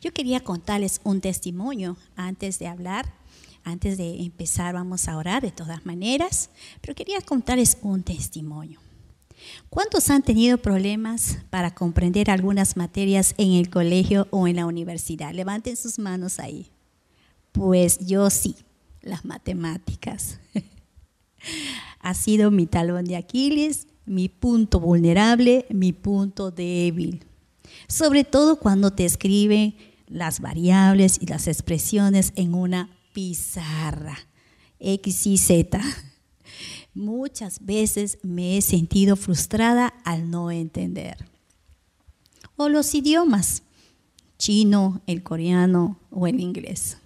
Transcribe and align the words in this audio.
Yo 0.00 0.12
quería 0.12 0.40
contarles 0.40 1.00
un 1.04 1.20
testimonio 1.20 1.96
antes 2.16 2.58
de 2.58 2.66
hablar. 2.66 3.12
Antes 3.62 3.98
de 3.98 4.22
empezar 4.22 4.72
vamos 4.72 5.06
a 5.08 5.16
orar 5.18 5.42
de 5.42 5.50
todas 5.50 5.84
maneras, 5.84 6.48
pero 6.80 6.94
quería 6.94 7.20
contarles 7.20 7.76
un 7.82 8.02
testimonio. 8.02 8.80
¿Cuántos 9.68 10.08
han 10.10 10.22
tenido 10.22 10.58
problemas 10.58 11.38
para 11.50 11.74
comprender 11.74 12.30
algunas 12.30 12.76
materias 12.76 13.34
en 13.36 13.52
el 13.52 13.68
colegio 13.68 14.26
o 14.30 14.48
en 14.48 14.56
la 14.56 14.66
universidad? 14.66 15.34
Levanten 15.34 15.76
sus 15.76 15.98
manos 15.98 16.38
ahí. 16.38 16.68
Pues 17.52 17.98
yo 18.06 18.30
sí, 18.30 18.56
las 19.02 19.24
matemáticas. 19.24 20.38
ha 22.00 22.14
sido 22.14 22.50
mi 22.50 22.66
talón 22.66 23.04
de 23.04 23.16
Aquiles, 23.16 23.86
mi 24.06 24.28
punto 24.28 24.80
vulnerable, 24.80 25.66
mi 25.68 25.92
punto 25.92 26.50
débil. 26.50 27.24
Sobre 27.86 28.24
todo 28.24 28.56
cuando 28.56 28.90
te 28.90 29.04
escriben 29.04 29.74
las 30.10 30.40
variables 30.40 31.18
y 31.20 31.26
las 31.26 31.46
expresiones 31.46 32.32
en 32.36 32.54
una 32.54 32.90
pizarra, 33.12 34.18
X 34.78 35.26
y 35.26 35.38
Z. 35.38 35.80
Muchas 36.94 37.64
veces 37.64 38.18
me 38.22 38.56
he 38.56 38.62
sentido 38.62 39.16
frustrada 39.16 39.94
al 40.04 40.30
no 40.30 40.50
entender. 40.50 41.16
O 42.56 42.68
los 42.68 42.94
idiomas, 42.94 43.62
chino, 44.36 45.00
el 45.06 45.22
coreano 45.22 45.98
o 46.10 46.26
el 46.26 46.40
inglés. 46.40 46.98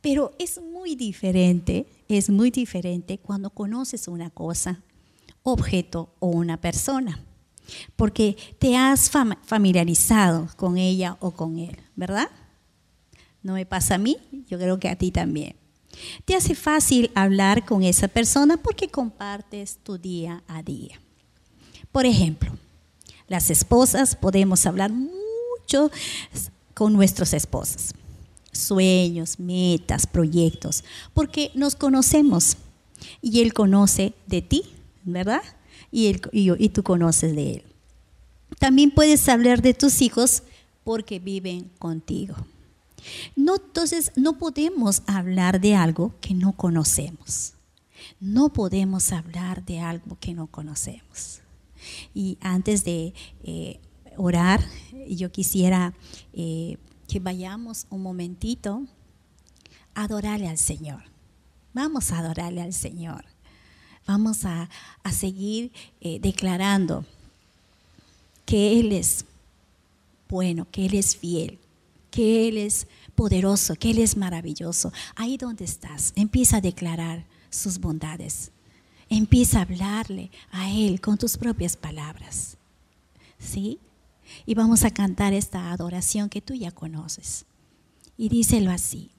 Pero 0.00 0.32
es 0.38 0.60
muy 0.62 0.94
diferente, 0.94 1.86
es 2.08 2.30
muy 2.30 2.50
diferente 2.50 3.18
cuando 3.18 3.50
conoces 3.50 4.06
una 4.06 4.30
cosa, 4.30 4.80
objeto 5.42 6.14
o 6.20 6.28
una 6.28 6.60
persona, 6.60 7.24
porque 7.96 8.36
te 8.58 8.76
has 8.76 9.10
familiarizado 9.10 10.48
con 10.56 10.78
ella 10.78 11.16
o 11.20 11.32
con 11.32 11.58
él, 11.58 11.76
¿verdad? 11.96 12.28
No 13.42 13.54
me 13.54 13.66
pasa 13.66 13.96
a 13.96 13.98
mí, 13.98 14.16
yo 14.48 14.58
creo 14.58 14.78
que 14.78 14.88
a 14.88 14.96
ti 14.96 15.10
también. 15.10 15.56
Te 16.24 16.34
hace 16.34 16.54
fácil 16.54 17.10
hablar 17.14 17.64
con 17.64 17.82
esa 17.82 18.08
persona 18.08 18.56
porque 18.56 18.88
compartes 18.88 19.78
tu 19.82 19.98
día 19.98 20.42
a 20.46 20.62
día. 20.62 21.00
Por 21.92 22.06
ejemplo, 22.06 22.52
las 23.26 23.50
esposas 23.50 24.16
podemos 24.16 24.66
hablar 24.66 24.90
mucho 24.90 25.90
con 26.74 26.92
nuestras 26.92 27.34
esposas. 27.34 27.94
Sueños, 28.52 29.38
metas, 29.38 30.06
proyectos, 30.06 30.84
porque 31.14 31.50
nos 31.54 31.74
conocemos 31.76 32.56
y 33.20 33.40
él 33.40 33.52
conoce 33.52 34.14
de 34.26 34.42
ti, 34.42 34.62
¿verdad? 35.04 35.42
Y, 35.90 36.68
tú 36.68 36.82
conoces 36.82 37.34
de 37.34 37.52
él. 37.54 37.62
También 38.58 38.90
puedes 38.90 39.28
hablar 39.28 39.62
de 39.62 39.74
tus 39.74 40.02
hijos 40.02 40.42
porque 40.84 41.18
viven 41.18 41.70
contigo. 41.78 42.34
No, 43.36 43.56
entonces, 43.56 44.12
no 44.16 44.38
podemos 44.38 45.02
hablar 45.06 45.60
de 45.60 45.74
algo 45.74 46.14
que 46.20 46.34
no 46.34 46.52
conocemos. 46.52 47.54
No 48.20 48.52
podemos 48.52 49.12
hablar 49.12 49.64
de 49.64 49.80
algo 49.80 50.16
que 50.20 50.34
no 50.34 50.46
conocemos. 50.46 51.40
Y 52.14 52.38
antes 52.40 52.84
de 52.84 53.14
eh, 53.44 53.80
orar, 54.16 54.62
yo 55.08 55.30
quisiera 55.30 55.94
eh, 56.32 56.76
que 57.06 57.20
vayamos 57.20 57.86
un 57.90 58.02
momentito 58.02 58.86
a 59.94 60.04
adorarle 60.04 60.48
al 60.48 60.58
Señor. 60.58 61.02
Vamos 61.72 62.12
a 62.12 62.18
adorarle 62.18 62.62
al 62.62 62.72
Señor. 62.72 63.24
Vamos 64.08 64.46
a, 64.46 64.70
seguir 65.12 65.70
eh, 66.00 66.18
declarando 66.18 67.04
que 68.46 68.80
Él 68.80 68.92
es 68.92 69.26
bueno, 70.30 70.66
que 70.72 70.86
Él 70.86 70.94
es 70.94 71.14
fiel, 71.14 71.58
que 72.10 72.48
Él 72.48 72.56
es 72.56 72.86
poderoso, 73.14 73.74
que 73.76 73.90
Él 73.90 73.98
es 73.98 74.16
maravilloso. 74.16 74.94
Ahí 75.14 75.36
donde 75.36 75.66
estás, 75.66 76.14
empieza 76.16 76.56
a 76.56 76.60
declarar 76.62 77.26
sus 77.50 77.78
bondades. 77.78 78.50
Empieza 79.10 79.58
a 79.58 79.62
hablarle 79.62 80.30
a 80.52 80.72
Él 80.72 81.02
con 81.02 81.18
tus 81.18 81.36
propias 81.36 81.76
palabras. 81.76 82.56
¿Sí? 83.38 83.78
Y 84.46 84.54
vamos 84.54 84.84
a 84.84 84.90
cantar 84.90 85.34
esta 85.34 85.70
adoración 85.70 86.30
que 86.30 86.40
tú 86.40 86.54
ya 86.54 86.70
conoces. 86.70 87.44
Y 88.16 88.30
díselo 88.30 88.70
así. 88.70 89.10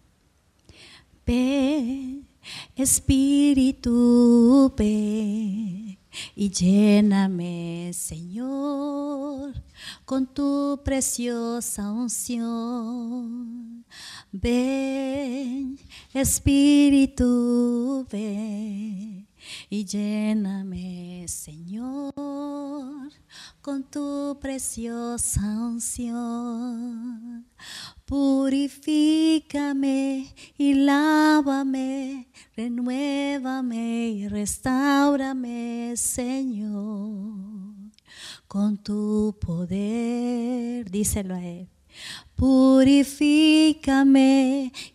Ven, 1.27 2.28
Espíritu, 2.75 4.73
ven 4.77 5.97
y 6.35 6.49
lléname, 6.49 7.91
Señor, 7.93 9.53
con 10.05 10.27
tu 10.27 10.81
preciosa 10.83 11.91
unción. 11.91 13.85
Ven, 14.31 15.79
Espíritu, 16.13 18.05
ven 18.11 19.18
y 19.69 19.85
lléname, 19.85 21.25
Señor, 21.27 22.13
con 23.61 23.83
tu 23.83 24.37
preciosa 24.39 25.41
unción. 25.41 27.45
Purifícame 28.05 29.53
y 30.57 30.73
lávame, 30.73 32.29
renuévame 32.55 34.09
y 34.09 34.27
restaurame, 34.27 35.93
Señor, 35.95 37.91
con 38.47 38.77
tu 38.77 39.37
poder. 39.39 40.89
Díselo 40.89 41.35
a 41.35 41.45
Él. 41.45 41.69
Purifícame 42.39 43.83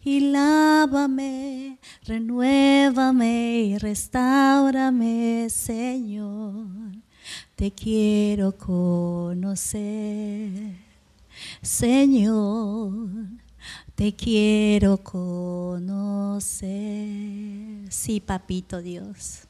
y 0.03 0.21
lávame, 0.21 1.79
renuévame 2.05 3.61
y 3.65 3.77
restaurame, 3.77 5.51
Señor. 5.51 6.65
Te 7.55 7.71
quiero 7.71 8.57
conocer, 8.57 9.83
Señor. 11.61 13.09
Te 13.95 14.17
quiero 14.17 14.97
conocer. 15.05 16.71
Sí, 17.91 18.21
papito 18.21 18.81
Dios. 18.81 19.41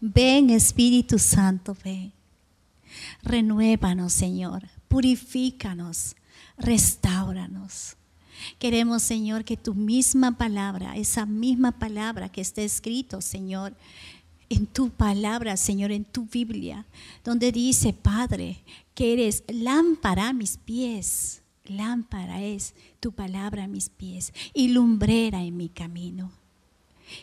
Ven, 0.00 0.50
Espíritu 0.50 1.16
Santo, 1.20 1.76
ven. 1.84 2.12
Renuévanos, 3.22 4.12
Señor 4.12 4.64
purifícanos, 4.96 6.16
restauranos. 6.58 7.96
Queremos, 8.58 9.02
Señor, 9.02 9.44
que 9.44 9.56
tu 9.56 9.74
misma 9.74 10.36
palabra, 10.36 10.96
esa 10.96 11.26
misma 11.26 11.72
palabra 11.72 12.28
que 12.28 12.40
está 12.40 12.62
escrito, 12.62 13.20
Señor, 13.20 13.74
en 14.48 14.66
tu 14.66 14.90
palabra, 14.90 15.56
Señor, 15.56 15.90
en 15.90 16.04
tu 16.04 16.26
Biblia, 16.26 16.86
donde 17.24 17.50
dice, 17.50 17.92
Padre, 17.92 18.62
que 18.94 19.12
eres 19.12 19.44
lámpara 19.48 20.28
a 20.28 20.32
mis 20.32 20.56
pies. 20.56 21.42
Lámpara 21.64 22.42
es 22.42 22.74
tu 23.00 23.12
palabra 23.12 23.64
a 23.64 23.68
mis 23.68 23.88
pies 23.88 24.32
y 24.54 24.68
lumbrera 24.68 25.42
en 25.42 25.56
mi 25.56 25.68
camino. 25.68 26.30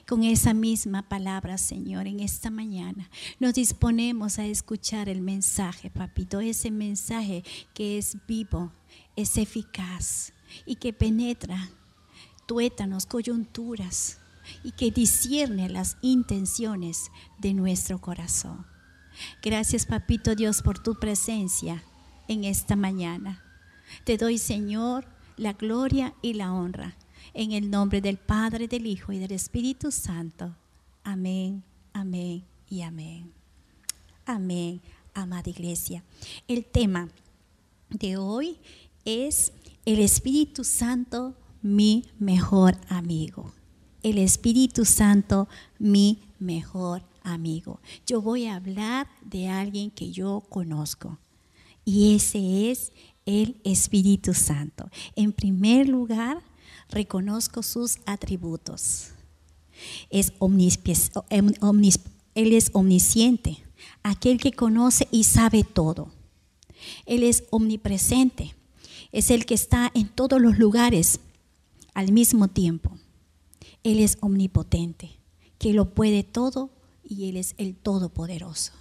Con 0.08 0.24
esa 0.24 0.54
misma 0.54 1.08
palabra, 1.08 1.58
Señor, 1.58 2.08
en 2.08 2.20
esta 2.20 2.50
mañana 2.50 3.10
nos 3.40 3.54
disponemos 3.54 4.40
a 4.40 4.46
escuchar 4.46 5.10
el 5.10 5.22
mensaje, 5.22 5.90
papito, 5.90 6.40
ese 6.40 6.72
mensaje 6.72 7.44
que 7.74 7.98
es 7.98 8.18
vivo, 8.28 8.72
es 9.16 9.38
eficaz 9.38 10.34
y 10.66 10.76
que 10.76 10.94
penetra 10.94 11.70
tuétanos, 12.46 13.06
coyunturas 13.06 14.20
y 14.64 14.72
que 14.72 14.92
discierne 14.92 15.70
las 15.70 15.98
intenciones 16.02 17.12
de 17.40 17.54
nuestro 17.54 18.00
corazón. 18.00 18.66
Gracias, 19.42 19.86
papito 19.86 20.36
Dios, 20.36 20.62
por 20.62 20.80
tu 20.80 20.96
presencia 20.96 21.84
en 22.28 22.44
esta 22.46 22.76
mañana. 22.76 23.44
Te 24.06 24.18
doy, 24.18 24.38
Señor, 24.38 25.06
la 25.38 25.54
gloria 25.54 26.14
y 26.22 26.34
la 26.34 26.54
honra 26.54 26.96
en 27.34 27.52
el 27.52 27.70
nombre 27.70 28.02
del 28.02 28.18
Padre, 28.18 28.68
del 28.68 28.86
Hijo 28.86 29.12
y 29.12 29.20
del 29.20 29.32
Espíritu 29.32 29.92
Santo. 29.92 30.56
Amén, 31.04 31.64
amén 31.94 32.44
y 32.70 32.82
amén. 32.82 33.32
Amén, 34.26 34.82
amada 35.14 35.50
iglesia. 35.50 36.04
El 36.48 36.66
tema 36.66 37.10
de 37.90 38.18
hoy 38.18 38.58
es 39.06 39.52
el 39.86 40.00
Espíritu 40.00 40.64
Santo, 40.64 41.36
mi 41.62 42.06
mejor 42.20 42.78
amigo. 42.88 43.54
El 44.02 44.18
Espíritu 44.18 44.86
Santo, 44.86 45.48
mi 45.80 46.20
mejor 46.40 47.04
amigo. 47.24 47.80
Yo 48.06 48.22
voy 48.22 48.46
a 48.46 48.56
hablar 48.56 49.08
de 49.22 49.48
alguien 49.48 49.90
que 49.92 50.12
yo 50.12 50.44
conozco. 50.50 51.18
Y 51.86 52.16
ese 52.16 52.72
es 52.72 52.92
el 53.26 53.58
Espíritu 53.64 54.34
Santo. 54.34 54.90
En 55.16 55.32
primer 55.32 55.90
lugar, 55.90 56.42
reconozco 56.90 57.64
sus 57.64 57.98
atributos. 58.06 59.10
Es 60.10 60.34
él 62.36 62.54
es 62.54 62.70
omnisciente, 62.74 63.58
aquel 64.02 64.40
que 64.40 64.52
conoce 64.52 65.08
y 65.12 65.24
sabe 65.24 65.64
todo. 65.64 66.12
Él 67.06 67.24
es 67.24 67.44
omnipresente, 67.50 68.56
Es 69.12 69.30
el 69.30 69.46
que 69.46 69.54
está 69.54 69.92
en 69.94 70.08
todos 70.08 70.42
los 70.42 70.58
lugares 70.58 71.20
al 71.94 72.12
mismo 72.12 72.48
tiempo. 72.48 72.98
Él 73.84 74.00
es 74.00 74.18
omnipotente, 74.22 75.12
que 75.60 75.74
lo 75.74 75.94
puede 75.94 76.24
todo 76.24 76.72
y 77.08 77.30
Él 77.30 77.38
es 77.38 77.54
el 77.58 77.76
Todopoderoso. 77.76 78.72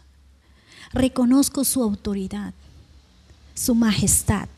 Reconozco 0.93 1.65
su 1.65 1.83
autoridad, 1.83 2.55
su 3.55 3.75
majestad, 3.75 4.49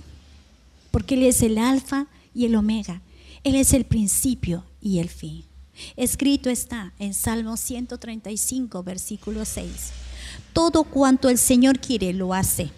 porque 0.90 1.14
Él 1.14 1.24
es 1.24 1.42
el 1.42 1.58
alfa 1.58 2.06
y 2.34 2.44
el 2.44 2.54
omega. 2.54 3.00
Él 3.44 3.56
es 3.56 3.74
el 3.74 3.84
principio 3.84 4.64
y 4.80 4.98
el 5.00 5.10
fin. 5.10 5.44
Escrito 5.96 6.48
está 6.48 6.94
en 6.98 7.12
Salmo 7.12 7.58
135, 7.58 8.82
versículo 8.82 9.44
6. 9.44 9.68
Todo 10.54 10.84
cuanto 10.84 11.28
el 11.28 11.36
Señor 11.36 11.78
quiere 11.78 12.14
lo 12.14 12.32
hace, 12.32 12.70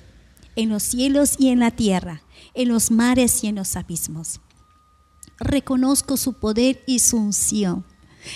en 0.56 0.70
los 0.70 0.82
cielos 0.82 1.36
y 1.38 1.48
en 1.48 1.60
la 1.60 1.70
tierra, 1.70 2.22
en 2.54 2.68
los 2.68 2.90
mares 2.90 3.44
y 3.44 3.46
en 3.46 3.54
los 3.54 3.76
abismos. 3.76 4.40
Reconozco 5.38 6.16
su 6.16 6.34
poder 6.34 6.82
y 6.86 6.98
su 6.98 7.18
unción. 7.18 7.84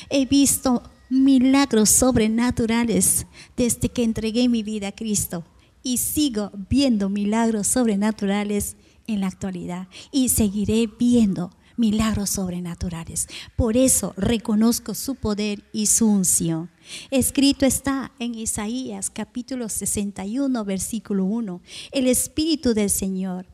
He 0.08 0.24
visto 0.26 0.82
milagros 1.08 1.90
sobrenaturales 1.90 3.26
desde 3.56 3.88
que 3.88 4.04
entregué 4.04 4.48
mi 4.48 4.62
vida 4.62 4.88
a 4.88 4.92
Cristo 4.92 5.44
y 5.82 5.96
sigo 5.96 6.52
viendo 6.68 7.08
milagros 7.08 7.66
sobrenaturales 7.66 8.76
en 9.08 9.20
la 9.20 9.26
actualidad 9.26 9.88
y 10.12 10.28
seguiré 10.28 10.86
viendo 10.86 11.50
milagros 11.80 12.30
sobrenaturales. 12.30 13.26
Por 13.56 13.76
eso 13.76 14.12
reconozco 14.16 14.94
su 14.94 15.14
poder 15.16 15.64
y 15.72 15.86
su 15.86 16.06
unción. 16.06 16.70
Escrito 17.10 17.64
está 17.64 18.12
en 18.18 18.34
Isaías 18.34 19.10
capítulo 19.10 19.68
61, 19.68 20.64
versículo 20.64 21.24
1. 21.24 21.60
El 21.90 22.06
Espíritu 22.06 22.74
del 22.74 22.90
Señor, 22.90 23.46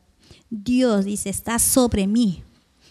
Dios 0.49 1.05
dice, 1.05 1.29
está 1.29 1.57
sobre 1.57 2.05
mí, 2.05 2.43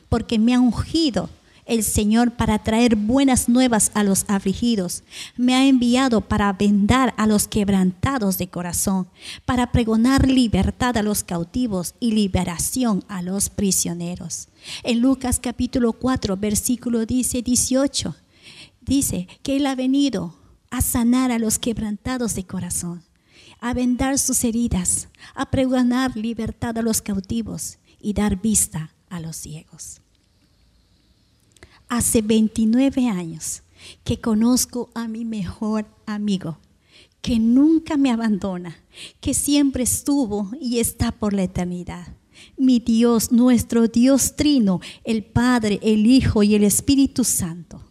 porque 0.08 0.38
me 0.38 0.54
ha 0.54 0.60
ungido 0.60 1.28
el 1.66 1.82
Señor 1.82 2.36
para 2.36 2.60
traer 2.60 2.96
buenas 2.96 3.48
nuevas 3.48 3.90
a 3.94 4.04
los 4.04 4.24
afligidos. 4.28 5.02
Me 5.36 5.54
ha 5.54 5.66
enviado 5.66 6.20
para 6.22 6.52
vendar 6.52 7.12
a 7.16 7.26
los 7.26 7.48
quebrantados 7.48 8.38
de 8.38 8.48
corazón, 8.48 9.08
para 9.44 9.72
pregonar 9.72 10.28
libertad 10.28 10.96
a 10.96 11.02
los 11.02 11.24
cautivos 11.24 11.94
y 12.00 12.12
liberación 12.12 13.04
a 13.08 13.20
los 13.20 13.50
prisioneros. 13.50 14.48
En 14.84 15.00
Lucas 15.00 15.40
capítulo 15.40 15.92
4, 15.92 16.36
versículo 16.36 17.04
dice 17.04 17.42
18, 17.42 18.14
dice 18.80 19.28
que 19.42 19.56
Él 19.56 19.66
ha 19.66 19.74
venido 19.74 20.36
a 20.70 20.80
sanar 20.80 21.32
a 21.32 21.38
los 21.38 21.58
quebrantados 21.58 22.34
de 22.34 22.46
corazón, 22.46 23.02
a 23.60 23.74
vendar 23.74 24.18
sus 24.18 24.44
heridas, 24.44 25.08
a 25.34 25.50
pregonar 25.50 26.16
libertad 26.16 26.78
a 26.78 26.82
los 26.82 27.02
cautivos 27.02 27.78
y 28.00 28.12
dar 28.12 28.40
vista 28.40 28.92
a 29.08 29.20
los 29.20 29.36
ciegos 29.36 30.00
hace 31.88 32.22
29 32.22 33.08
años 33.08 33.62
que 34.04 34.20
conozco 34.20 34.90
a 34.94 35.08
mi 35.08 35.24
mejor 35.24 35.86
amigo, 36.06 36.58
que 37.20 37.38
nunca 37.38 37.96
me 37.96 38.10
abandona, 38.10 38.76
que 39.20 39.34
siempre 39.34 39.82
estuvo 39.82 40.50
y 40.60 40.78
está 40.78 41.12
por 41.12 41.32
la 41.32 41.44
eternidad. 41.44 42.08
Mi 42.56 42.80
Dios, 42.80 43.32
nuestro 43.32 43.88
Dios 43.88 44.36
trino, 44.36 44.80
el 45.04 45.24
Padre, 45.24 45.80
el 45.82 46.06
Hijo 46.06 46.42
y 46.42 46.54
el 46.54 46.64
Espíritu 46.64 47.24
Santo. 47.24 47.82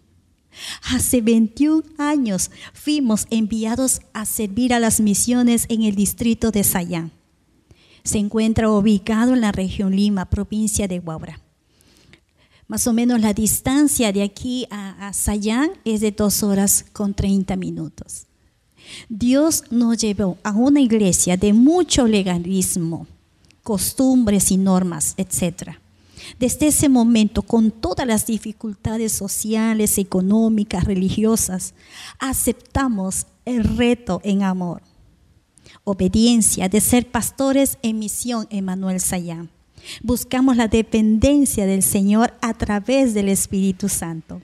Hace 0.90 1.22
21 1.22 1.84
años 1.98 2.52
fuimos 2.74 3.28
enviados 3.30 4.02
a 4.14 4.26
servir 4.26 4.74
a 4.74 4.80
las 4.80 5.02
misiones 5.02 5.66
en 5.70 5.84
el 5.84 5.96
distrito 5.96 6.52
de 6.52 6.64
Sayán. 6.64 7.12
Se 8.04 8.20
encuentra 8.20 8.70
ubicado 8.70 9.34
en 9.34 9.42
la 9.42 9.52
región 9.52 9.96
Lima, 9.96 10.30
provincia 10.30 10.88
de 10.88 11.00
Huaura. 11.00 11.45
Más 12.68 12.88
o 12.88 12.94
menos 12.94 13.22
la 13.22 13.34
distancia 13.34 14.12
de 14.12 14.24
aquí 14.24 14.68
a, 14.72 15.14
Sayán 15.14 15.72
es 15.84 16.02
de 16.02 16.12
dos 16.12 16.42
horas 16.42 16.86
con 16.94 17.14
30 17.14 17.56
minutos. 17.58 18.26
Dios 19.08 19.64
nos 19.70 19.98
llevó 19.98 20.38
a 20.44 20.52
una 20.52 20.80
iglesia 20.80 21.38
de 21.38 21.54
mucho 21.54 22.08
legalismo, 22.08 23.08
costumbres 23.62 24.52
y 24.52 24.58
normas, 24.58 25.14
etc. 25.18 25.78
Desde 26.40 26.68
ese 26.68 26.90
momento, 26.90 27.44
con 27.44 27.70
todas 27.70 28.08
las 28.08 28.26
dificultades 28.26 29.12
sociales, 29.12 29.98
económicas, 30.00 30.86
religiosas, 30.86 31.76
aceptamos 32.20 33.28
el 33.46 33.64
reto 33.64 34.22
en 34.24 34.42
amor, 34.42 34.82
obediencia 35.84 36.68
de 36.68 36.82
ser 36.82 37.12
pastores 37.12 37.78
en 37.84 38.00
misión 38.00 38.48
Emanuel 38.50 39.00
Sayán. 39.00 39.55
Buscamos 40.02 40.58
la 40.58 40.68
dependencia 40.68 41.66
del 41.66 41.84
Señor 41.84 42.34
a 42.42 42.54
través 42.54 43.14
del 43.14 43.30
Espíritu 43.30 43.90
Santo. 43.90 44.42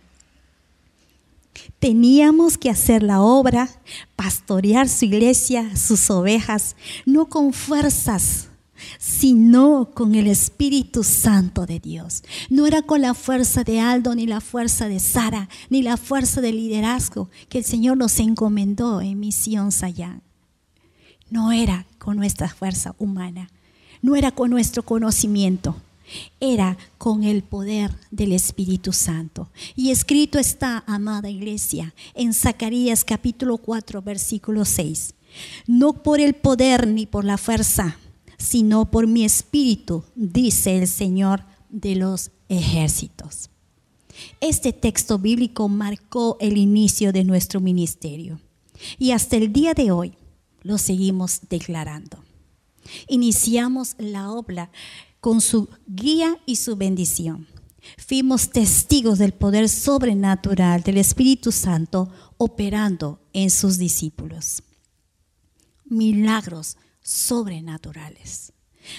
Teníamos 1.80 2.58
que 2.58 2.70
hacer 2.70 3.04
la 3.04 3.22
obra, 3.22 3.70
pastorear 4.16 4.88
su 4.88 5.06
iglesia, 5.06 5.76
sus 5.76 6.10
ovejas, 6.10 6.76
no 7.06 7.28
con 7.28 7.54
fuerzas, 7.54 8.50
sino 8.98 9.90
con 9.94 10.16
el 10.16 10.28
Espíritu 10.28 11.04
Santo 11.04 11.66
de 11.66 11.80
Dios. 11.80 12.24
No 12.50 12.68
era 12.68 12.82
con 12.82 13.02
la 13.02 13.14
fuerza 13.14 13.64
de 13.64 13.80
Aldo, 13.80 14.16
ni 14.16 14.28
la 14.28 14.42
fuerza 14.42 14.88
de 14.88 15.00
Sara, 15.00 15.50
ni 15.70 15.82
la 15.82 15.98
fuerza 15.98 16.42
del 16.42 16.58
liderazgo 16.58 17.30
que 17.50 17.60
el 17.60 17.66
Señor 17.66 17.98
nos 17.98 18.20
encomendó 18.20 19.02
en 19.02 19.20
Misión 19.20 19.72
Sayán. 19.72 20.22
No 21.30 21.52
era 21.52 21.86
con 21.98 22.18
nuestra 22.18 22.50
fuerza 22.50 22.96
humana, 22.98 23.50
no 24.02 24.16
era 24.16 24.32
con 24.32 24.50
nuestro 24.50 24.84
conocimiento, 24.84 25.76
era 26.40 26.78
con 26.98 27.24
el 27.24 27.44
poder 27.44 27.92
del 28.10 28.34
Espíritu 28.34 28.94
Santo. 28.94 29.50
Y 29.76 29.92
escrito 29.92 30.40
está, 30.40 30.84
amada 30.88 31.30
iglesia, 31.30 31.94
en 32.14 32.34
Zacarías 32.34 33.06
capítulo 33.06 33.58
4, 33.58 34.02
versículo 34.02 34.66
6. 34.66 35.14
No 35.68 35.94
por 35.94 36.20
el 36.20 36.34
poder 36.34 36.88
ni 36.88 37.06
por 37.06 37.24
la 37.24 37.38
fuerza, 37.38 37.98
sino 38.38 38.90
por 38.90 39.08
mi 39.08 39.24
espíritu, 39.24 40.04
dice 40.16 40.78
el 40.78 40.88
Señor 40.88 41.44
de 41.70 41.96
los 41.96 42.32
ejércitos. 42.50 43.50
Este 44.40 44.74
texto 44.74 45.20
bíblico 45.20 45.70
marcó 45.70 46.38
el 46.42 46.58
inicio 46.58 47.14
de 47.14 47.24
nuestro 47.24 47.60
ministerio 47.60 48.40
y 48.98 49.12
hasta 49.12 49.38
el 49.38 49.54
día 49.54 49.74
de 49.74 49.92
hoy 49.92 50.14
lo 50.64 50.78
seguimos 50.78 51.42
declarando. 51.50 52.24
Iniciamos 53.08 53.96
la 53.98 54.32
obra 54.32 54.72
con 55.20 55.40
su 55.40 55.70
guía 55.88 56.38
y 56.46 56.58
su 56.58 56.76
bendición. 56.76 57.48
Fuimos 57.98 58.50
testigos 58.50 59.18
del 59.20 59.34
poder 59.34 59.70
sobrenatural 59.70 60.84
del 60.84 60.98
Espíritu 60.98 61.52
Santo 61.52 62.10
operando 62.38 63.20
en 63.34 63.50
sus 63.50 63.78
discípulos. 63.78 64.64
Milagros 65.86 66.78
sobrenaturales. 67.02 68.54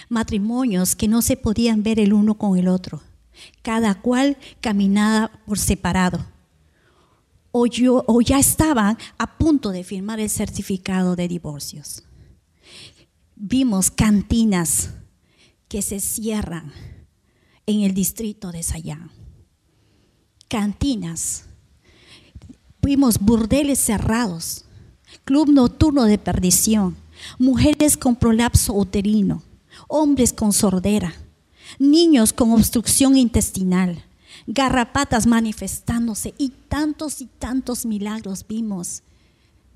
Matrimonios 0.08 0.94
que 0.96 1.08
no 1.08 1.22
se 1.22 1.36
podían 1.36 1.82
ver 1.82 1.98
el 1.98 2.12
uno 2.12 2.38
con 2.38 2.58
el 2.58 2.68
otro. 2.68 3.02
Cada 3.62 4.00
cual 4.00 4.36
caminaba 4.60 5.30
por 5.46 5.58
separado. 5.58 6.24
O, 7.50 7.66
o 8.06 8.20
ya 8.20 8.38
estaban 8.38 8.96
a 9.18 9.38
punto 9.38 9.70
de 9.70 9.84
firmar 9.84 10.20
el 10.20 10.30
certificado 10.30 11.16
de 11.16 11.28
divorcios 11.28 12.04
vimos 13.36 13.90
cantinas 13.90 14.90
que 15.68 15.82
se 15.82 16.00
cierran 16.00 16.72
en 17.66 17.80
el 17.80 17.94
distrito 17.94 18.52
de 18.52 18.62
Sayán. 18.62 19.10
Cantinas. 20.48 21.44
Vimos 22.82 23.18
burdeles 23.18 23.78
cerrados, 23.78 24.64
club 25.24 25.48
nocturno 25.48 26.04
de 26.04 26.18
perdición, 26.18 26.96
mujeres 27.38 27.96
con 27.96 28.16
prolapso 28.16 28.74
uterino, 28.74 29.42
hombres 29.88 30.32
con 30.32 30.52
sordera, 30.52 31.14
niños 31.78 32.32
con 32.32 32.50
obstrucción 32.50 33.16
intestinal, 33.16 34.04
garrapatas 34.46 35.26
manifestándose 35.26 36.34
y 36.38 36.50
tantos 36.68 37.20
y 37.20 37.26
tantos 37.26 37.86
milagros 37.86 38.44
vimos 38.46 39.02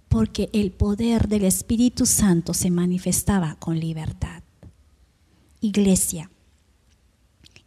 porque 0.09 0.49
el 0.53 0.73
poder 0.73 1.29
del 1.29 1.45
Espíritu 1.45 2.07
Santo 2.07 2.55
se 2.55 2.71
manifestaba 2.71 3.57
con 3.59 3.79
libertad. 3.79 4.43
Iglesia, 5.61 6.31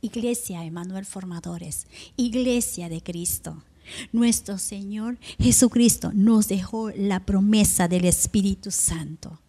Iglesia 0.02 0.64
Emanuel 0.64 1.06
Formadores, 1.06 1.88
Iglesia 2.16 2.90
de 2.90 3.02
Cristo. 3.02 3.64
Nuestro 4.12 4.58
Señor 4.58 5.18
Jesucristo 5.40 6.12
nos 6.14 6.48
dejó 6.48 6.92
la 6.92 7.26
promesa 7.26 7.88
del 7.88 8.06
Espíritu 8.06 8.72
Santo. 8.72 9.40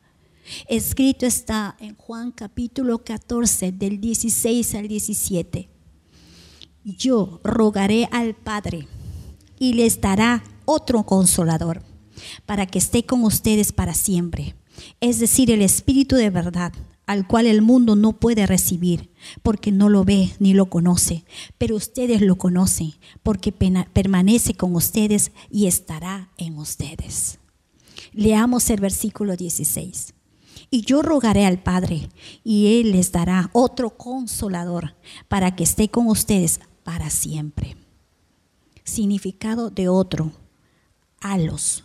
Escrito 0.68 1.26
está 1.26 1.76
en 1.78 1.94
Juan 1.94 2.32
capítulo 2.32 3.04
14 3.04 3.70
del 3.72 4.00
16 4.00 4.74
al 4.74 4.88
17. 4.88 5.68
Yo 6.84 7.40
rogaré 7.44 8.08
al 8.10 8.34
Padre 8.34 8.88
y 9.58 9.74
les 9.74 10.00
dará 10.00 10.42
otro 10.64 11.04
consolador 11.04 11.89
para 12.46 12.66
que 12.66 12.78
esté 12.78 13.04
con 13.04 13.24
ustedes 13.24 13.72
para 13.72 13.94
siempre. 13.94 14.54
Es 15.00 15.18
decir, 15.18 15.50
el 15.50 15.62
Espíritu 15.62 16.16
de 16.16 16.30
verdad, 16.30 16.72
al 17.06 17.26
cual 17.26 17.46
el 17.46 17.60
mundo 17.60 17.96
no 17.96 18.12
puede 18.12 18.46
recibir, 18.46 19.10
porque 19.42 19.72
no 19.72 19.88
lo 19.88 20.04
ve 20.04 20.30
ni 20.38 20.54
lo 20.54 20.66
conoce, 20.66 21.24
pero 21.58 21.74
ustedes 21.74 22.20
lo 22.20 22.36
conocen, 22.36 22.94
porque 23.22 23.50
permanece 23.50 24.54
con 24.54 24.76
ustedes 24.76 25.32
y 25.50 25.66
estará 25.66 26.30
en 26.36 26.56
ustedes. 26.56 27.40
Leamos 28.12 28.70
el 28.70 28.80
versículo 28.80 29.36
16. 29.36 30.14
Y 30.70 30.82
yo 30.82 31.02
rogaré 31.02 31.46
al 31.46 31.60
Padre, 31.60 32.08
y 32.44 32.78
Él 32.78 32.92
les 32.92 33.10
dará 33.10 33.50
otro 33.52 33.90
consolador 33.90 34.94
para 35.26 35.56
que 35.56 35.64
esté 35.64 35.88
con 35.88 36.06
ustedes 36.06 36.60
para 36.84 37.10
siempre. 37.10 37.76
Significado 38.84 39.70
de 39.70 39.88
otro, 39.88 40.30
alos. 41.20 41.84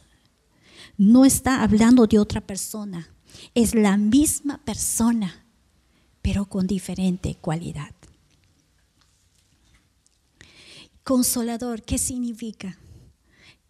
No 0.97 1.25
está 1.25 1.61
hablando 1.63 2.07
de 2.07 2.19
otra 2.19 2.41
persona, 2.41 3.09
es 3.53 3.75
la 3.75 3.97
misma 3.97 4.63
persona, 4.63 5.45
pero 6.21 6.45
con 6.45 6.67
diferente 6.67 7.35
cualidad. 7.35 7.93
Consolador, 11.03 11.83
¿qué 11.83 11.97
significa? 11.97 12.79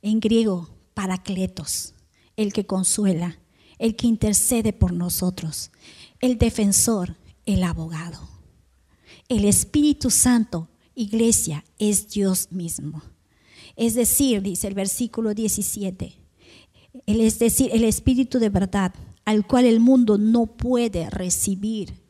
En 0.01 0.19
griego, 0.19 0.69
paracletos, 0.93 1.93
el 2.37 2.53
que 2.53 2.65
consuela, 2.65 3.39
el 3.79 3.95
que 3.95 4.07
intercede 4.07 4.71
por 4.71 4.93
nosotros, 4.93 5.71
el 6.19 6.37
defensor, 6.37 7.17
el 7.45 7.63
abogado. 7.63 8.29
El 9.27 9.45
Espíritu 9.45 10.11
Santo, 10.11 10.69
iglesia, 10.93 11.65
es 11.79 12.09
Dios 12.09 12.51
mismo. 12.51 13.01
Es 13.75 13.95
decir, 13.95 14.41
dice 14.41 14.67
el 14.67 14.75
versículo 14.75 15.33
17, 15.33 16.24
es 17.05 17.39
decir, 17.39 17.69
el 17.73 17.83
Espíritu 17.83 18.39
de 18.39 18.49
verdad, 18.49 18.93
al 19.25 19.45
cual 19.45 19.65
el 19.65 19.79
mundo 19.79 20.17
no 20.17 20.45
puede 20.45 21.09
recibir. 21.09 22.01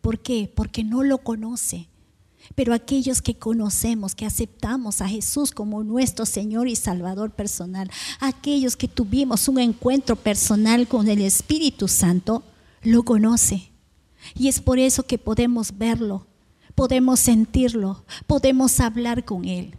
¿Por 0.00 0.20
qué? 0.20 0.50
Porque 0.54 0.84
no 0.84 1.02
lo 1.02 1.18
conoce. 1.18 1.88
Pero 2.54 2.74
aquellos 2.74 3.22
que 3.22 3.36
conocemos, 3.38 4.14
que 4.14 4.26
aceptamos 4.26 5.00
a 5.00 5.08
Jesús 5.08 5.50
como 5.52 5.84
nuestro 5.84 6.26
Señor 6.26 6.68
y 6.68 6.76
Salvador 6.76 7.32
personal, 7.32 7.90
aquellos 8.18 8.76
que 8.76 8.88
tuvimos 8.88 9.46
un 9.48 9.58
encuentro 9.58 10.16
personal 10.16 10.88
con 10.88 11.08
el 11.08 11.20
Espíritu 11.20 11.86
Santo, 11.86 12.42
lo 12.82 13.02
conoce. 13.04 13.70
Y 14.34 14.48
es 14.48 14.60
por 14.60 14.78
eso 14.78 15.04
que 15.04 15.18
podemos 15.18 15.76
verlo, 15.76 16.26
podemos 16.74 17.20
sentirlo, 17.20 18.04
podemos 18.26 18.80
hablar 18.80 19.24
con 19.24 19.44
Él. 19.44 19.76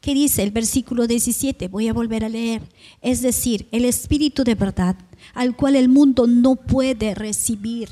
¿Qué 0.00 0.14
dice 0.14 0.42
el 0.42 0.50
versículo 0.50 1.06
17? 1.06 1.68
Voy 1.68 1.88
a 1.88 1.92
volver 1.92 2.24
a 2.24 2.28
leer. 2.28 2.62
Es 3.02 3.22
decir, 3.22 3.66
el 3.72 3.84
Espíritu 3.84 4.44
de 4.44 4.54
verdad, 4.54 4.96
al 5.34 5.56
cual 5.56 5.76
el 5.76 5.88
mundo 5.88 6.26
no 6.26 6.56
puede 6.56 7.14
recibir, 7.14 7.88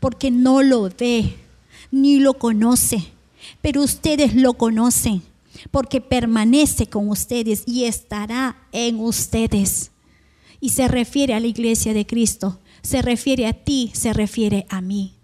porque 0.00 0.30
no 0.30 0.62
lo 0.62 0.88
ve 0.90 1.36
ni 1.90 2.18
lo 2.18 2.34
conoce, 2.34 3.04
pero 3.62 3.82
ustedes 3.82 4.34
lo 4.34 4.54
conocen, 4.54 5.22
porque 5.70 6.00
permanece 6.00 6.86
con 6.88 7.08
ustedes 7.08 7.64
y 7.66 7.84
estará 7.84 8.56
en 8.72 9.00
ustedes. 9.00 9.90
Y 10.60 10.70
se 10.70 10.88
refiere 10.88 11.34
a 11.34 11.40
la 11.40 11.46
iglesia 11.46 11.94
de 11.94 12.06
Cristo, 12.06 12.58
se 12.82 13.02
refiere 13.02 13.46
a 13.46 13.52
ti, 13.52 13.90
se 13.94 14.12
refiere 14.12 14.66
a 14.68 14.80
mí. 14.80 15.14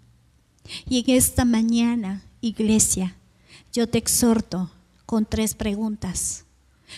Y 0.87 0.99
en 0.99 1.17
esta 1.17 1.45
mañana, 1.45 2.23
iglesia, 2.41 3.15
yo 3.73 3.87
te 3.87 3.97
exhorto 3.97 4.69
con 5.11 5.25
tres 5.25 5.55
preguntas. 5.55 6.45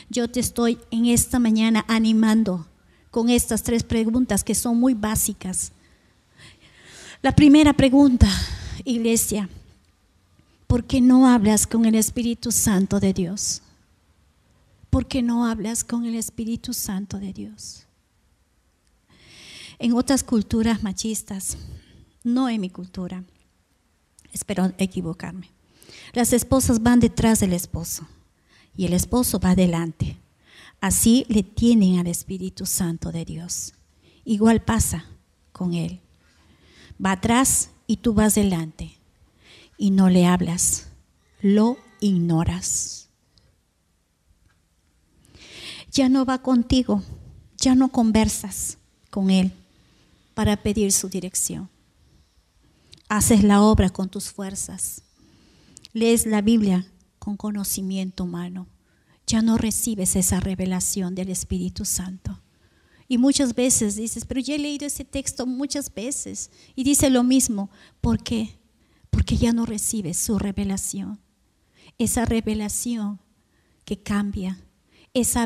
Yo 0.08 0.28
te 0.30 0.40
estoy 0.40 0.78
en 0.92 1.08
esta 1.08 1.40
mañana 1.40 1.84
animando 1.88 2.68
con 3.10 3.28
estas 3.28 3.64
tres 3.64 3.82
preguntas 3.82 4.44
que 4.44 4.54
son 4.54 4.80
muy 4.80 4.94
básicas. 4.94 5.72
La 7.24 7.32
primera 7.32 7.74
pregunta, 7.74 8.30
iglesia, 8.86 9.50
¿por 10.68 10.84
qué 10.84 11.02
no 11.02 11.28
hablas 11.28 11.66
con 11.66 11.86
el 11.86 11.96
Espíritu 11.96 12.52
Santo 12.52 13.00
de 13.00 13.14
Dios? 13.14 13.64
¿Por 14.92 15.08
qué 15.08 15.24
no 15.24 15.48
hablas 15.48 15.84
con 15.84 16.06
el 16.06 16.14
Espíritu 16.14 16.72
Santo 16.72 17.18
de 17.18 17.34
Dios? 17.34 17.88
En 19.80 19.94
otras 19.94 20.24
culturas 20.24 20.84
machistas, 20.84 21.58
no 22.24 22.48
en 22.48 22.62
mi 22.62 22.70
cultura, 22.70 23.24
espero 24.32 24.72
equivocarme, 24.78 25.50
las 26.14 26.32
esposas 26.32 26.84
van 26.84 27.00
detrás 27.00 27.40
del 27.40 27.54
esposo 27.54 28.08
y 28.78 28.86
el 28.86 28.94
esposo 28.94 29.40
va 29.40 29.52
adelante. 29.52 30.20
Así 30.80 31.26
le 31.28 31.42
tienen 31.42 31.98
al 31.98 32.08
Espíritu 32.08 32.66
Santo 32.66 33.12
de 33.12 33.26
Dios. 33.26 33.74
Igual 34.24 34.62
pasa 34.62 35.06
con 35.52 35.74
él. 35.74 36.02
Va 37.04 37.14
atrás 37.14 37.72
y 37.88 37.98
tú 37.98 38.14
vas 38.14 38.36
delante 38.36 38.96
y 39.78 39.90
no 39.92 40.10
le 40.10 40.26
hablas, 40.26 40.88
lo 41.42 41.78
ignoras. 42.00 43.10
Ya 45.92 46.10
no 46.10 46.26
va 46.26 46.42
contigo, 46.42 47.02
ya 47.58 47.76
no 47.76 47.92
conversas 47.92 48.78
con 49.10 49.32
él 49.32 49.52
para 50.36 50.58
pedir 50.58 50.92
su 50.92 51.10
dirección. 51.10 51.70
Haces 53.10 53.44
la 53.44 53.62
obra 53.62 53.90
con 53.90 54.10
tus 54.10 54.32
fuerzas 54.32 55.04
lees 55.94 56.26
la 56.26 56.42
Biblia 56.42 56.88
con 57.20 57.38
conocimiento 57.38 58.26
humano, 58.26 58.68
ya 59.26 59.42
no 59.42 59.58
recibes 59.58 60.16
esa 60.16 60.40
revelación 60.40 61.16
del 61.16 61.30
Espíritu 61.30 61.86
Santo. 61.86 62.42
Y 63.08 63.18
muchas 63.18 63.54
veces 63.54 63.96
dices, 63.96 64.26
pero 64.26 64.42
ya 64.42 64.56
he 64.56 64.60
leído 64.60 64.86
ese 64.88 65.06
texto 65.06 65.46
muchas 65.46 65.94
veces 65.94 66.50
y 66.76 66.84
dice 66.84 67.10
lo 67.10 67.24
mismo. 67.24 67.70
¿Por 68.02 68.22
qué? 68.24 68.58
Porque 69.10 69.38
ya 69.38 69.54
no 69.54 69.66
recibes 69.66 70.18
su 70.18 70.40
revelación. 70.40 71.20
Esa 71.98 72.26
revelación 72.26 73.20
que 73.86 74.02
cambia, 74.02 74.60
esa, 75.14 75.46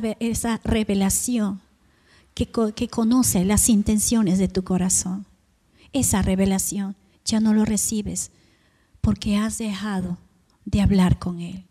revelación 0.63 1.61
que, 2.33 2.49
que 2.75 2.87
conoce 2.87 3.43
las 3.43 3.67
intenciones 3.69 4.39
de 4.39 4.47
tu 4.47 4.63
corazón. 4.63 5.25
Esa 5.91 6.21
revelación 6.21 6.95
ya 7.25 7.39
no 7.39 7.53
lo 7.53 7.65
recibes 7.65 8.31
porque 9.01 9.35
has 9.35 9.57
dejado 9.57 10.17
de 10.67 10.81
hablar 10.81 11.17
con 11.17 11.39
Él. 11.39 11.65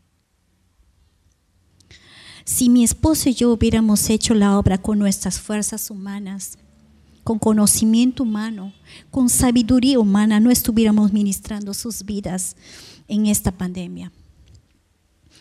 Si 2.44 2.70
mi 2.70 2.82
esposo 2.82 3.28
y 3.28 3.34
yo 3.34 3.52
hubiéramos 3.52 4.08
hecho 4.08 4.32
la 4.32 4.58
obra 4.58 4.78
con 4.78 4.98
nuestras 4.98 5.38
fuerzas 5.38 5.90
humanas, 5.90 6.58
con 7.22 7.38
conocimiento 7.38 8.22
humano, 8.22 8.72
con 9.10 9.28
sabiduría 9.28 9.98
humana, 9.98 10.40
no 10.40 10.50
estuviéramos 10.50 11.12
ministrando 11.12 11.74
sus 11.74 12.04
vidas 12.04 12.56
en 13.06 13.26
esta 13.26 13.52
pandemia. 13.52 14.12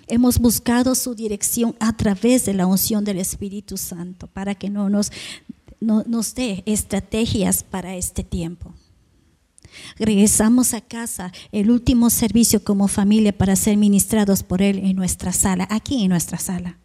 Hemos 0.07 0.37
buscado 0.37 0.93
su 0.93 1.15
dirección 1.15 1.75
a 1.79 1.95
través 1.95 2.45
de 2.45 2.53
la 2.53 2.67
unción 2.67 3.05
del 3.05 3.19
Espíritu 3.19 3.77
Santo 3.77 4.27
para 4.27 4.53
que 4.55 4.69
no 4.69 4.89
nos, 4.89 5.11
nos 5.79 6.35
dé 6.35 6.61
estrategias 6.65 7.63
para 7.63 7.95
este 7.95 8.23
tiempo. 8.23 8.73
Regresamos 9.97 10.73
a 10.73 10.81
casa, 10.81 11.31
el 11.51 11.71
último 11.71 12.09
servicio 12.09 12.63
como 12.63 12.87
familia 12.87 13.37
para 13.37 13.55
ser 13.55 13.77
ministrados 13.77 14.43
por 14.43 14.61
Él 14.61 14.79
en 14.79 14.95
nuestra 14.95 15.33
sala, 15.33 15.67
aquí 15.69 16.03
en 16.03 16.09
nuestra 16.09 16.37
sala. 16.37 16.77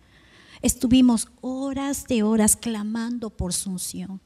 Estuvimos 0.62 1.28
horas 1.40 2.06
de 2.06 2.23
horas 2.23 2.56
clamando 2.56 3.30
por 3.30 3.52
su 3.54 3.70
unción, 3.70 4.20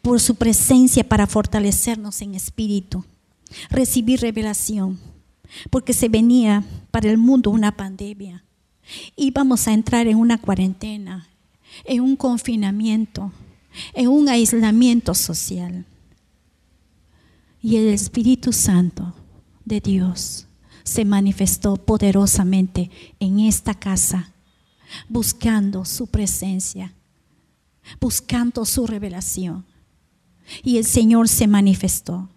por 0.00 0.20
su 0.20 0.36
presencia 0.36 1.08
para 1.08 1.26
fortalecernos 1.26 2.22
en 2.22 2.34
espíritu, 2.34 3.04
recibir 3.70 4.20
revelación, 4.20 4.98
porque 5.70 5.92
se 5.92 6.08
venía 6.08 6.64
para 6.90 7.10
el 7.10 7.18
mundo 7.18 7.50
una 7.50 7.76
pandemia. 7.76 8.44
Íbamos 9.16 9.66
a 9.66 9.72
entrar 9.72 10.06
en 10.06 10.18
una 10.18 10.38
cuarentena, 10.38 11.28
en 11.84 12.00
un 12.00 12.16
confinamiento, 12.16 13.32
en 13.92 14.08
un 14.08 14.28
aislamiento 14.28 15.14
social. 15.14 15.84
Y 17.64 17.76
el 17.76 17.88
Espíritu 17.88 18.52
Santo 18.52 19.14
de 19.64 19.80
Dios 19.80 20.48
se 20.82 21.06
manifestó 21.06 21.76
poderosamente 21.76 22.90
en 23.18 23.40
esta 23.40 23.72
casa, 23.72 24.34
buscando 25.08 25.86
su 25.86 26.06
presencia, 26.06 26.94
buscando 27.98 28.66
su 28.66 28.86
revelación. 28.86 29.64
Y 30.62 30.76
el 30.76 30.84
Señor 30.84 31.26
se 31.26 31.46
manifestó 31.46 32.28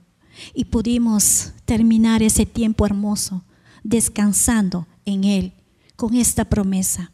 y 0.53 0.63
pudimos 0.63 1.51
terminar 1.65 2.23
ese 2.23 2.45
tiempo 2.45 2.85
hermoso 2.85 3.43
descansando 3.83 4.87
en 5.03 5.25
Él 5.25 5.51
con 5.97 6.15
esta 6.15 6.45
promesa. 6.45 7.11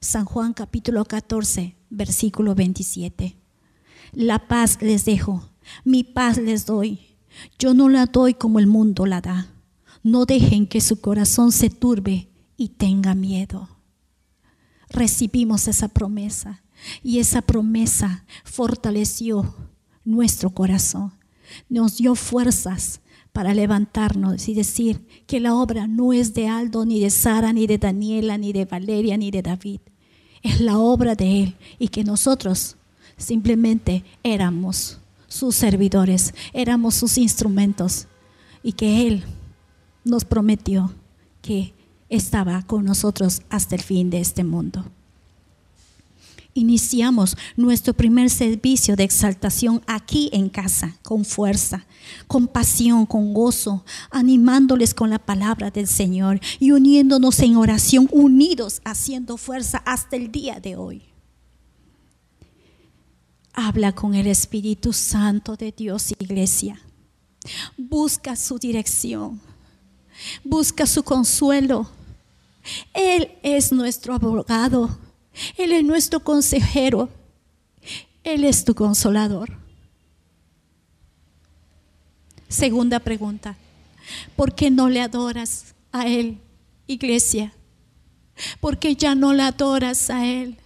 San 0.00 0.24
Juan 0.24 0.52
capítulo 0.52 1.04
14, 1.04 1.76
versículo 1.90 2.56
27. 2.56 3.36
La 4.14 4.48
paz 4.48 4.78
les 4.80 5.04
dejo, 5.04 5.48
mi 5.84 6.02
paz 6.02 6.38
les 6.38 6.66
doy. 6.66 7.15
Yo 7.58 7.74
no 7.74 7.88
la 7.88 8.06
doy 8.06 8.34
como 8.34 8.58
el 8.58 8.66
mundo 8.66 9.06
la 9.06 9.20
da. 9.20 9.48
No 10.02 10.24
dejen 10.24 10.66
que 10.66 10.80
su 10.80 11.00
corazón 11.00 11.52
se 11.52 11.70
turbe 11.70 12.28
y 12.56 12.68
tenga 12.68 13.14
miedo. 13.14 13.68
Recibimos 14.88 15.68
esa 15.68 15.88
promesa 15.88 16.62
y 17.02 17.18
esa 17.18 17.42
promesa 17.42 18.24
fortaleció 18.44 19.54
nuestro 20.04 20.50
corazón. 20.50 21.12
nos 21.68 21.98
dio 21.98 22.16
fuerzas 22.16 23.00
para 23.32 23.54
levantarnos 23.54 24.48
y 24.48 24.54
decir 24.54 25.06
que 25.26 25.40
la 25.40 25.54
obra 25.54 25.86
no 25.86 26.12
es 26.12 26.34
de 26.34 26.48
Aldo, 26.48 26.84
ni 26.84 27.00
de 27.00 27.10
Sara, 27.10 27.52
ni 27.52 27.66
de 27.66 27.78
Daniela, 27.78 28.38
ni 28.38 28.52
de 28.52 28.64
Valeria, 28.64 29.16
ni 29.16 29.30
de 29.30 29.42
David. 29.42 29.80
Es 30.42 30.60
la 30.60 30.78
obra 30.78 31.14
de 31.14 31.42
Él 31.42 31.56
y 31.78 31.88
que 31.88 32.02
nosotros 32.02 32.76
simplemente 33.16 34.04
éramos 34.22 34.98
sus 35.36 35.54
servidores, 35.54 36.34
éramos 36.52 36.94
sus 36.94 37.18
instrumentos 37.18 38.06
y 38.62 38.72
que 38.72 39.06
Él 39.06 39.24
nos 40.04 40.24
prometió 40.24 40.92
que 41.42 41.74
estaba 42.08 42.62
con 42.62 42.84
nosotros 42.84 43.42
hasta 43.48 43.74
el 43.74 43.82
fin 43.82 44.10
de 44.10 44.20
este 44.20 44.44
mundo 44.44 44.84
iniciamos 46.56 47.36
nuestro 47.56 47.94
primer 47.94 48.30
servicio 48.30 48.96
de 48.96 49.04
exaltación 49.04 49.82
aquí 49.86 50.30
en 50.32 50.48
casa, 50.48 50.96
con 51.02 51.24
fuerza, 51.24 51.86
con 52.26 52.48
pasión, 52.48 53.06
con 53.06 53.34
gozo, 53.34 53.84
animándoles 54.10 54.94
con 54.94 55.10
la 55.10 55.18
palabra 55.18 55.70
del 55.70 55.86
Señor 55.86 56.40
y 56.58 56.72
uniéndonos 56.72 57.38
en 57.40 57.56
oración, 57.56 58.08
unidos, 58.10 58.80
haciendo 58.84 59.36
fuerza 59.36 59.82
hasta 59.84 60.16
el 60.16 60.32
día 60.32 60.58
de 60.58 60.76
hoy. 60.76 61.15
Habla 63.56 63.92
con 63.92 64.14
el 64.14 64.28
Espíritu 64.28 64.92
Santo 64.92 65.56
de 65.56 65.72
Dios, 65.72 66.12
iglesia. 66.12 66.80
Busca 67.76 68.36
su 68.36 68.58
dirección. 68.58 69.40
Busca 70.44 70.86
su 70.86 71.02
consuelo. 71.02 71.90
Él 72.94 73.32
es 73.42 73.72
nuestro 73.72 74.14
abogado 74.14 74.96
él 75.56 75.72
es 75.72 75.84
nuestro 75.84 76.20
consejero. 76.20 77.08
Él 78.24 78.44
es 78.44 78.64
tu 78.64 78.74
consolador. 78.74 79.50
Segunda 82.48 83.00
pregunta. 83.00 83.56
¿Por 84.34 84.54
qué 84.54 84.70
no 84.70 84.88
le 84.88 85.00
adoras 85.00 85.74
a 85.92 86.06
Él, 86.06 86.38
iglesia? 86.86 87.52
¿Por 88.60 88.78
qué 88.78 88.94
ya 88.96 89.14
no 89.14 89.32
le 89.32 89.42
adoras 89.42 90.10
a 90.10 90.26
Él? 90.26 90.58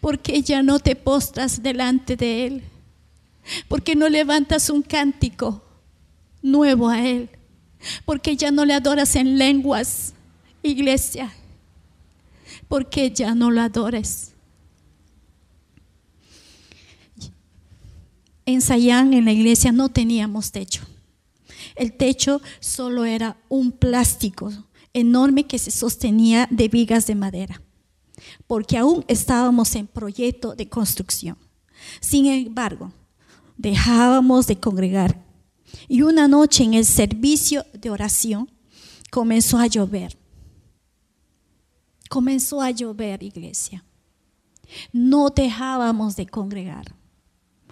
¿Por 0.00 0.18
qué 0.18 0.42
ya 0.42 0.62
no 0.62 0.78
te 0.78 0.96
postras 0.96 1.62
delante 1.62 2.16
de 2.16 2.46
Él? 2.46 2.62
¿Por 3.68 3.82
qué 3.82 3.94
no 3.96 4.08
levantas 4.08 4.70
un 4.70 4.82
cántico 4.82 5.62
nuevo 6.42 6.88
a 6.88 7.06
Él? 7.06 7.30
¿Por 8.04 8.20
qué 8.20 8.36
ya 8.36 8.50
no 8.50 8.64
le 8.64 8.74
adoras 8.74 9.16
en 9.16 9.38
lenguas, 9.38 10.14
iglesia? 10.62 11.32
porque 12.70 13.10
ya 13.10 13.34
no 13.34 13.50
lo 13.50 13.60
adores. 13.60 14.30
En 18.46 18.60
Sayán, 18.60 19.12
en 19.12 19.24
la 19.24 19.32
iglesia, 19.32 19.72
no 19.72 19.88
teníamos 19.88 20.52
techo. 20.52 20.82
El 21.74 21.92
techo 21.92 22.40
solo 22.60 23.04
era 23.04 23.36
un 23.48 23.72
plástico 23.72 24.52
enorme 24.92 25.46
que 25.46 25.58
se 25.58 25.72
sostenía 25.72 26.46
de 26.50 26.68
vigas 26.68 27.08
de 27.08 27.16
madera, 27.16 27.60
porque 28.46 28.78
aún 28.78 29.04
estábamos 29.08 29.74
en 29.74 29.86
proyecto 29.86 30.54
de 30.54 30.68
construcción. 30.68 31.36
Sin 32.00 32.26
embargo, 32.26 32.92
dejábamos 33.56 34.46
de 34.46 34.56
congregar 34.56 35.24
y 35.88 36.02
una 36.02 36.28
noche 36.28 36.64
en 36.64 36.74
el 36.74 36.84
servicio 36.84 37.64
de 37.72 37.90
oración 37.90 38.50
comenzó 39.10 39.58
a 39.58 39.66
llover 39.66 40.20
comenzó 42.10 42.60
a 42.60 42.72
llover, 42.72 43.22
iglesia. 43.22 43.84
No 44.92 45.30
dejábamos 45.30 46.16
de 46.16 46.26
congregar. 46.26 46.96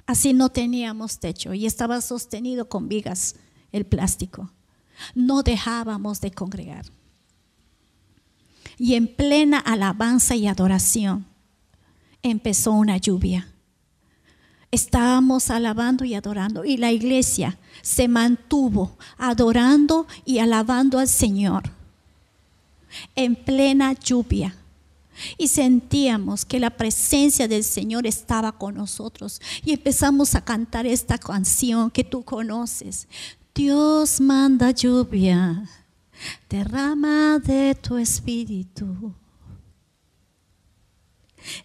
Así 0.07 0.33
no 0.33 0.49
teníamos 0.49 1.19
techo 1.19 1.53
y 1.53 1.67
estaba 1.67 2.01
sostenido 2.01 2.69
con 2.69 2.89
vigas 2.89 3.35
el 3.73 3.85
plástico. 3.85 4.53
No 5.15 5.43
dejábamos 5.43 6.21
de 6.21 6.31
congregar. 6.31 6.87
Y 8.79 8.95
en 8.95 9.09
plena 9.09 9.59
alabanza 9.59 10.37
y 10.37 10.47
adoración 10.47 11.27
empezó 12.23 12.73
una 12.73 12.97
lluvia. 12.97 13.49
Estábamos 14.71 15.51
alabando 15.51 16.05
y 16.05 16.15
adorando 16.15 16.65
y 16.65 16.77
la 16.77 16.93
iglesia 16.93 17.59
se 17.83 18.07
mantuvo 18.07 18.97
adorando 19.17 20.07
y 20.25 20.39
alabando 20.39 20.99
al 20.99 21.09
Señor 21.09 21.71
en 23.15 23.35
plena 23.35 23.93
lluvia. 23.93 24.55
Y 25.37 25.49
sentíamos 25.49 26.45
que 26.45 26.61
la 26.61 26.71
presencia 26.71 27.49
del 27.49 27.65
Señor 27.65 28.07
estaba 28.07 28.53
con 28.53 28.77
nosotros. 28.77 29.41
Y 29.65 29.73
empezamos 29.73 30.37
a 30.37 30.45
cantar 30.45 30.87
esta 30.87 31.19
canción 31.19 31.91
que 31.91 32.05
tú 32.05 32.23
conoces. 32.23 33.09
Dios 33.53 34.21
manda 34.21 34.71
lluvia, 34.71 35.69
derrama 36.49 37.39
de 37.39 37.75
tu 37.75 37.97
espíritu. 37.97 39.15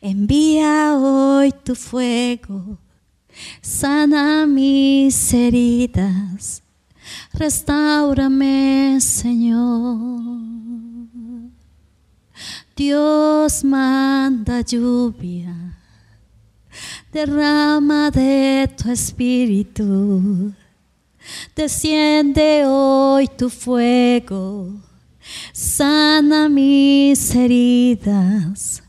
Envía 0.01 0.95
hoy 0.95 1.51
tu 1.63 1.75
fuego, 1.75 2.77
sana 3.61 4.45
mis 4.45 5.33
heridas, 5.33 6.61
restaurame, 7.33 8.99
Señor. 9.01 10.21
Dios 12.75 13.63
manda 13.63 14.61
lluvia, 14.61 15.77
derrama 17.11 18.09
de 18.09 18.69
tu 18.75 18.89
espíritu, 18.89 20.53
desciende 21.55 22.63
hoy 22.65 23.27
tu 23.27 23.49
fuego, 23.49 24.71
sana 25.51 26.49
mis 26.49 27.35
heridas, 27.35 28.81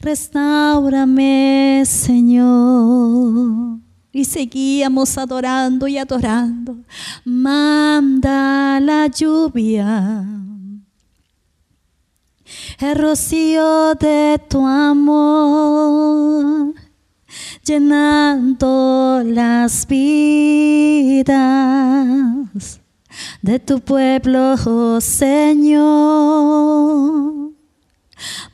restaurame 0.00 1.84
Señor. 1.86 3.78
Y 4.14 4.26
seguíamos 4.26 5.16
adorando 5.16 5.88
y 5.88 5.96
adorando. 5.96 6.76
Manda 7.24 8.78
la 8.78 9.06
lluvia 9.06 10.22
el 12.78 12.96
rocío 12.96 13.94
de 13.94 14.40
tu 14.48 14.66
amor, 14.66 16.74
llenando 17.64 19.22
las 19.24 19.86
vidas 19.86 21.32
de 23.40 23.58
tu 23.58 23.80
pueblo, 23.80 24.54
oh 24.64 25.00
Señor. 25.00 26.32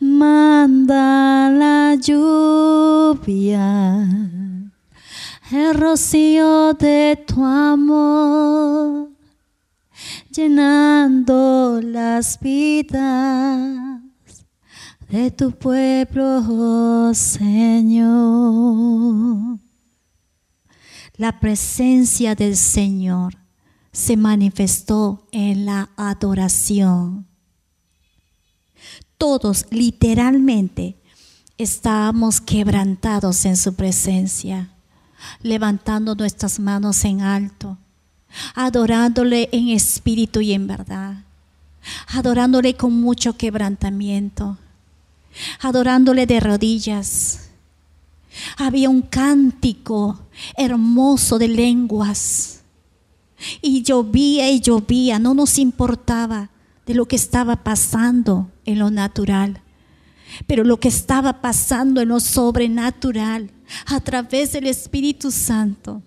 Manda 0.01 1.51
la 1.51 1.95
lluvia, 1.97 3.57
el 5.53 5.75
rocío 5.75 6.73
de 6.75 7.23
tu 7.27 7.45
amor, 7.45 9.11
llenando 10.31 11.81
las 11.83 12.38
vidas 12.41 13.88
de 15.09 15.31
tu 15.31 15.53
pueblo, 15.53 16.44
oh 16.49 17.14
Señor. 17.14 18.09
La 21.16 21.40
presencia 21.40 22.35
del 22.35 22.57
Señor 22.57 23.37
se 23.90 24.16
manifestó 24.16 25.27
en 25.33 25.64
la 25.66 25.90
adoración. 25.97 27.27
Todos 29.16 29.66
literalmente 29.71 30.97
estábamos 31.57 32.40
quebrantados 32.40 33.44
en 33.47 33.57
su 33.57 33.75
presencia, 33.75 34.71
levantando 35.42 36.14
nuestras 36.14 36.61
manos 36.61 37.05
en 37.05 37.23
alto, 37.23 37.79
adorándole 38.55 39.49
en 39.51 39.71
espíritu 39.71 40.40
y 40.40 40.53
en 40.53 40.68
verdad, 40.68 41.25
adorándole 42.07 42.77
con 42.77 42.92
mucho 43.01 43.37
quebrantamiento 43.37 44.57
adorándole 45.61 46.27
de 46.27 46.41
rodillas. 46.41 47.51
Había 48.57 48.88
un 48.88 49.03
cántico 49.03 50.19
hermoso 50.57 51.38
de 51.38 51.49
lenguas. 51.49 52.62
Y 53.62 53.83
llovía 53.83 54.51
y 54.51 54.61
llovía, 54.61 55.19
no 55.19 55.35
nos 55.35 55.59
importaba 55.59 56.51
de 56.87 56.95
lo 56.95 57.07
que 57.07 57.17
estaba 57.17 57.62
pasando 57.62 58.51
en 58.64 58.79
lo 58.79 58.91
natural, 58.91 59.61
pero 60.47 60.64
lo 60.64 60.81
que 60.81 60.88
estaba 60.88 61.41
pasando 61.41 62.01
en 62.01 62.09
lo 62.09 62.19
sobrenatural 62.19 63.51
a 63.87 64.01
través 64.01 64.53
del 64.53 64.67
Espíritu 64.67 65.31
Santo. 65.31 66.03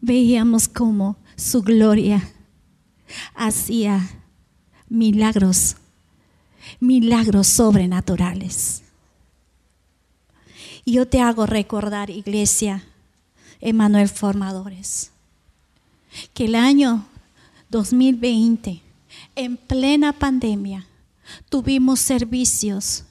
Veíamos 0.00 0.68
cómo 0.68 1.16
su 1.36 1.62
gloria 1.62 2.22
hacía 3.34 4.08
milagros 4.88 5.76
milagros 6.78 7.46
sobrenaturales. 7.46 8.82
Y 10.84 10.92
yo 10.92 11.06
te 11.06 11.20
hago 11.20 11.46
recordar, 11.46 12.10
iglesia, 12.10 12.84
Emanuel 13.60 14.08
Formadores. 14.08 15.10
Que 16.34 16.46
el 16.46 16.54
año 16.54 17.06
2020, 17.68 18.82
en 19.36 19.56
plena 19.56 20.12
pandemia, 20.12 20.86
tuvimos 21.48 22.00
servicios 22.00 23.04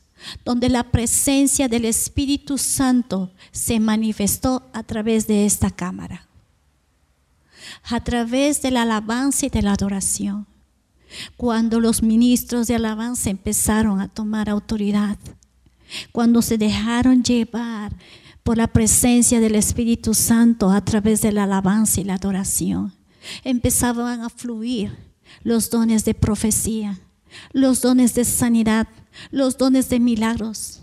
donde 0.43 0.69
la 0.69 0.83
presencia 0.83 1.67
del 1.67 1.85
Espíritu 1.85 2.57
Santo 2.57 3.31
se 3.51 3.79
manifestó 3.79 4.69
a 4.73 4.83
través 4.83 5.27
de 5.27 5.45
esta 5.45 5.71
cámara, 5.71 6.27
a 7.83 8.03
través 8.03 8.61
de 8.61 8.71
la 8.71 8.81
alabanza 8.81 9.45
y 9.45 9.49
de 9.49 9.61
la 9.61 9.73
adoración. 9.73 10.45
Cuando 11.37 11.79
los 11.79 12.03
ministros 12.03 12.67
de 12.67 12.75
alabanza 12.75 13.29
empezaron 13.29 13.99
a 13.99 14.07
tomar 14.07 14.49
autoridad, 14.49 15.17
cuando 16.11 16.41
se 16.41 16.57
dejaron 16.57 17.23
llevar 17.23 17.95
por 18.43 18.57
la 18.57 18.67
presencia 18.67 19.39
del 19.39 19.55
Espíritu 19.55 20.13
Santo 20.13 20.71
a 20.71 20.81
través 20.83 21.21
de 21.21 21.31
la 21.31 21.43
alabanza 21.43 22.01
y 22.01 22.03
la 22.03 22.15
adoración. 22.15 22.93
Empezaban 23.43 24.21
a 24.21 24.29
fluir 24.29 24.95
los 25.43 25.69
dones 25.69 26.05
de 26.05 26.13
profecía, 26.13 26.99
los 27.51 27.81
dones 27.81 28.15
de 28.15 28.25
sanidad, 28.25 28.87
los 29.29 29.57
dones 29.57 29.89
de 29.89 29.99
milagros 29.99 30.81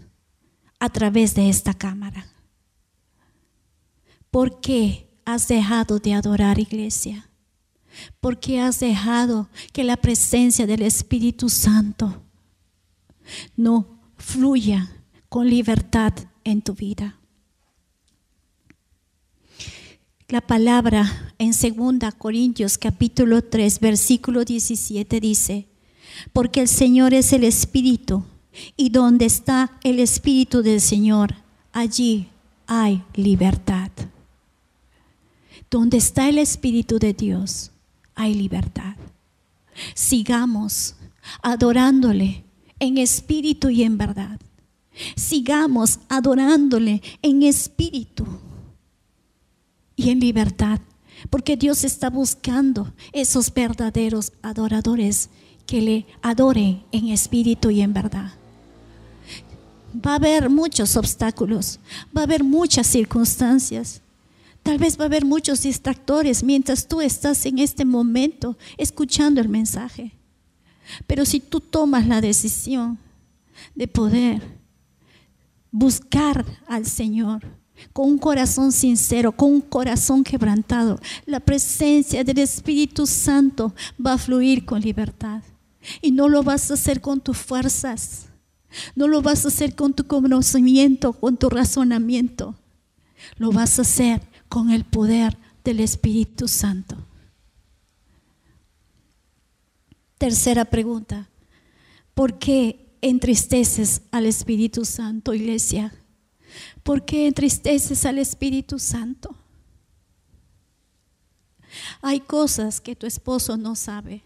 a 0.78 0.90
través 0.90 1.34
de 1.34 1.48
esta 1.48 1.74
cámara. 1.74 2.26
¿Por 4.30 4.60
qué 4.60 5.08
has 5.24 5.48
dejado 5.48 5.98
de 5.98 6.14
adorar 6.14 6.58
iglesia? 6.58 7.28
¿Por 8.20 8.38
qué 8.38 8.60
has 8.60 8.80
dejado 8.80 9.48
que 9.72 9.84
la 9.84 9.96
presencia 9.96 10.66
del 10.66 10.82
Espíritu 10.82 11.48
Santo 11.48 12.22
no 13.56 13.86
fluya 14.16 14.90
con 15.28 15.48
libertad 15.48 16.12
en 16.44 16.62
tu 16.62 16.74
vida? 16.74 17.18
La 20.28 20.40
palabra 20.40 21.34
en 21.38 21.52
2 21.52 22.14
Corintios 22.18 22.78
capítulo 22.78 23.42
3 23.44 23.78
versículo 23.78 24.44
17 24.44 25.20
dice, 25.20 25.68
porque 26.32 26.60
el 26.62 26.68
Señor 26.68 27.14
es 27.14 27.32
el 27.32 27.44
Espíritu 27.44 28.24
y 28.76 28.90
donde 28.90 29.26
está 29.26 29.78
el 29.84 30.00
Espíritu 30.00 30.62
del 30.62 30.80
Señor, 30.80 31.34
allí 31.72 32.28
hay 32.66 33.04
libertad. 33.14 33.90
Donde 35.70 35.98
está 35.98 36.28
el 36.28 36.38
Espíritu 36.38 36.98
de 36.98 37.12
Dios, 37.12 37.70
hay 38.16 38.34
libertad. 38.34 38.96
Sigamos 39.94 40.96
adorándole 41.42 42.44
en 42.80 42.98
espíritu 42.98 43.68
y 43.68 43.84
en 43.84 43.98
verdad. 43.98 44.40
Sigamos 45.14 46.00
adorándole 46.08 47.02
en 47.22 47.42
espíritu 47.42 48.26
y 49.94 50.10
en 50.10 50.20
libertad, 50.20 50.80
porque 51.30 51.56
Dios 51.56 51.84
está 51.84 52.10
buscando 52.10 52.92
esos 53.12 53.52
verdaderos 53.52 54.32
adoradores 54.42 55.28
que 55.66 55.82
le 55.82 56.06
adoren 56.22 56.82
en 56.92 57.08
espíritu 57.08 57.70
y 57.70 57.82
en 57.82 57.92
verdad. 57.92 58.32
Va 59.94 60.12
a 60.12 60.16
haber 60.16 60.48
muchos 60.48 60.96
obstáculos, 60.96 61.78
va 62.16 62.22
a 62.22 62.24
haber 62.24 62.44
muchas 62.44 62.86
circunstancias, 62.86 64.00
tal 64.66 64.78
vez 64.78 64.98
va 64.98 65.04
a 65.04 65.06
haber 65.06 65.24
muchos 65.24 65.62
distractores 65.62 66.42
mientras 66.42 66.88
tú 66.88 67.00
estás 67.00 67.46
en 67.46 67.60
este 67.60 67.84
momento 67.84 68.58
escuchando 68.76 69.40
el 69.40 69.48
mensaje. 69.48 70.16
Pero 71.06 71.24
si 71.24 71.38
tú 71.38 71.60
tomas 71.60 72.08
la 72.08 72.20
decisión 72.20 72.98
de 73.76 73.86
poder 73.86 74.42
buscar 75.70 76.44
al 76.66 76.84
Señor, 76.84 77.46
con 77.92 78.08
un 78.08 78.18
corazón 78.18 78.72
sincero, 78.72 79.30
con 79.30 79.52
un 79.52 79.60
corazón 79.60 80.24
quebrantado, 80.24 80.98
la 81.26 81.38
presencia 81.38 82.24
del 82.24 82.38
Espíritu 82.38 83.06
Santo 83.06 83.72
va 84.04 84.14
a 84.14 84.18
fluir 84.18 84.64
con 84.64 84.80
libertad. 84.80 85.44
Y 86.02 86.10
no 86.10 86.28
lo 86.28 86.42
vas 86.42 86.72
a 86.72 86.74
hacer 86.74 87.00
con 87.00 87.20
tus 87.20 87.38
fuerzas, 87.38 88.26
no 88.96 89.06
lo 89.06 89.22
vas 89.22 89.44
a 89.44 89.48
hacer 89.48 89.76
con 89.76 89.92
tu 89.92 90.08
conocimiento, 90.08 91.12
con 91.12 91.36
tu 91.36 91.48
razonamiento. 91.50 92.56
Lo 93.38 93.52
vas 93.52 93.78
a 93.78 93.82
hacer 93.82 94.20
con 94.48 94.70
el 94.70 94.84
poder 94.84 95.36
del 95.64 95.80
Espíritu 95.80 96.48
Santo. 96.48 96.96
Tercera 100.18 100.64
pregunta, 100.64 101.28
¿por 102.14 102.38
qué 102.38 102.86
entristeces 103.02 104.02
al 104.10 104.26
Espíritu 104.26 104.84
Santo, 104.84 105.34
iglesia? 105.34 105.92
¿Por 106.82 107.04
qué 107.04 107.26
entristeces 107.26 108.06
al 108.06 108.18
Espíritu 108.18 108.78
Santo? 108.78 109.36
Hay 112.00 112.20
cosas 112.20 112.80
que 112.80 112.96
tu 112.96 113.06
esposo 113.06 113.56
no 113.56 113.74
sabe. 113.74 114.22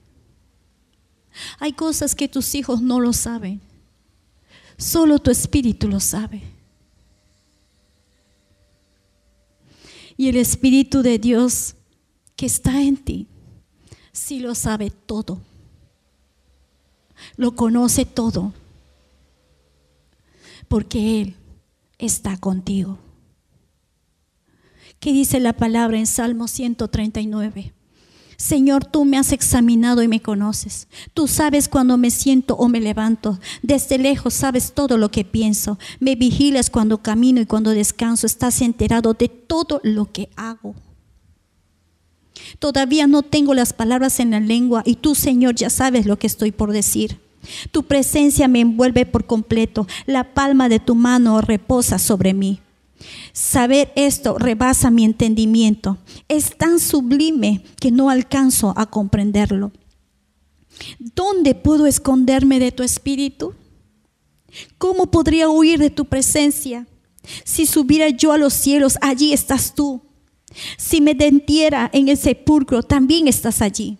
Hay 1.58 1.72
cosas 1.72 2.14
que 2.14 2.28
tus 2.28 2.54
hijos 2.54 2.80
no 2.82 3.00
lo 3.00 3.12
saben. 3.12 3.60
Solo 4.76 5.18
tu 5.18 5.30
espíritu 5.30 5.88
lo 5.88 6.00
sabe. 6.00 6.42
Y 10.20 10.28
el 10.28 10.36
Espíritu 10.36 11.00
de 11.00 11.18
Dios 11.18 11.76
que 12.36 12.44
está 12.44 12.82
en 12.82 12.98
ti, 12.98 13.26
sí 14.12 14.40
lo 14.40 14.54
sabe 14.54 14.90
todo. 14.90 15.40
Lo 17.38 17.56
conoce 17.56 18.04
todo. 18.04 18.52
Porque 20.68 21.22
Él 21.22 21.36
está 21.96 22.36
contigo. 22.36 22.98
¿Qué 24.98 25.14
dice 25.14 25.40
la 25.40 25.54
palabra 25.54 25.98
en 25.98 26.06
Salmo 26.06 26.48
139? 26.48 27.72
Señor, 28.40 28.86
tú 28.86 29.04
me 29.04 29.18
has 29.18 29.32
examinado 29.32 30.02
y 30.02 30.08
me 30.08 30.22
conoces. 30.22 30.88
Tú 31.12 31.28
sabes 31.28 31.68
cuando 31.68 31.98
me 31.98 32.10
siento 32.10 32.56
o 32.56 32.68
me 32.68 32.80
levanto. 32.80 33.38
Desde 33.60 33.98
lejos 33.98 34.32
sabes 34.32 34.72
todo 34.72 34.96
lo 34.96 35.10
que 35.10 35.26
pienso. 35.26 35.78
Me 35.98 36.16
vigilas 36.16 36.70
cuando 36.70 37.02
camino 37.02 37.42
y 37.42 37.44
cuando 37.44 37.68
descanso. 37.72 38.26
Estás 38.26 38.62
enterado 38.62 39.12
de 39.12 39.28
todo 39.28 39.82
lo 39.84 40.10
que 40.10 40.30
hago. 40.36 40.74
Todavía 42.58 43.06
no 43.06 43.20
tengo 43.20 43.52
las 43.52 43.74
palabras 43.74 44.20
en 44.20 44.30
la 44.30 44.40
lengua 44.40 44.82
y 44.86 44.96
tú, 44.96 45.14
Señor, 45.14 45.54
ya 45.54 45.68
sabes 45.68 46.06
lo 46.06 46.18
que 46.18 46.26
estoy 46.26 46.50
por 46.50 46.72
decir. 46.72 47.20
Tu 47.72 47.82
presencia 47.82 48.48
me 48.48 48.60
envuelve 48.60 49.04
por 49.04 49.26
completo. 49.26 49.86
La 50.06 50.32
palma 50.32 50.70
de 50.70 50.80
tu 50.80 50.94
mano 50.94 51.42
reposa 51.42 51.98
sobre 51.98 52.32
mí. 52.32 52.60
Saber 53.32 53.92
esto 53.96 54.38
rebasa 54.38 54.90
mi 54.90 55.04
entendimiento. 55.04 55.98
Es 56.28 56.56
tan 56.56 56.78
sublime 56.80 57.62
que 57.80 57.90
no 57.90 58.10
alcanzo 58.10 58.74
a 58.76 58.86
comprenderlo. 58.86 59.72
¿Dónde 60.98 61.54
puedo 61.54 61.86
esconderme 61.86 62.58
de 62.58 62.72
tu 62.72 62.82
espíritu? 62.82 63.54
¿Cómo 64.78 65.10
podría 65.10 65.48
huir 65.48 65.78
de 65.78 65.90
tu 65.90 66.06
presencia? 66.06 66.86
Si 67.44 67.66
subiera 67.66 68.08
yo 68.08 68.32
a 68.32 68.38
los 68.38 68.54
cielos, 68.54 68.98
allí 69.00 69.32
estás 69.32 69.74
tú. 69.74 70.02
Si 70.76 71.00
me 71.00 71.14
dentiera 71.14 71.88
en 71.92 72.08
el 72.08 72.16
sepulcro, 72.16 72.82
también 72.82 73.28
estás 73.28 73.62
allí 73.62 73.99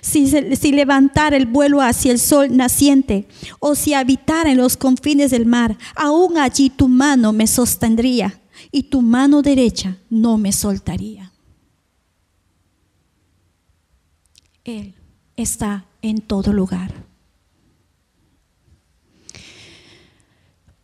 si, 0.00 0.28
si 0.56 0.72
levantara 0.72 1.36
el 1.36 1.46
vuelo 1.46 1.80
hacia 1.80 2.12
el 2.12 2.18
sol 2.18 2.56
naciente 2.56 3.26
o 3.58 3.74
si 3.74 3.94
habitara 3.94 4.50
en 4.50 4.58
los 4.58 4.76
confines 4.76 5.30
del 5.30 5.46
mar, 5.46 5.76
aún 5.96 6.38
allí 6.38 6.70
tu 6.70 6.88
mano 6.88 7.32
me 7.32 7.46
sostendría 7.46 8.40
y 8.70 8.84
tu 8.84 9.02
mano 9.02 9.42
derecha 9.42 9.98
no 10.08 10.38
me 10.38 10.52
soltaría. 10.52 11.32
Él 14.64 14.94
está 15.36 15.86
en 16.02 16.20
todo 16.20 16.52
lugar. 16.52 16.92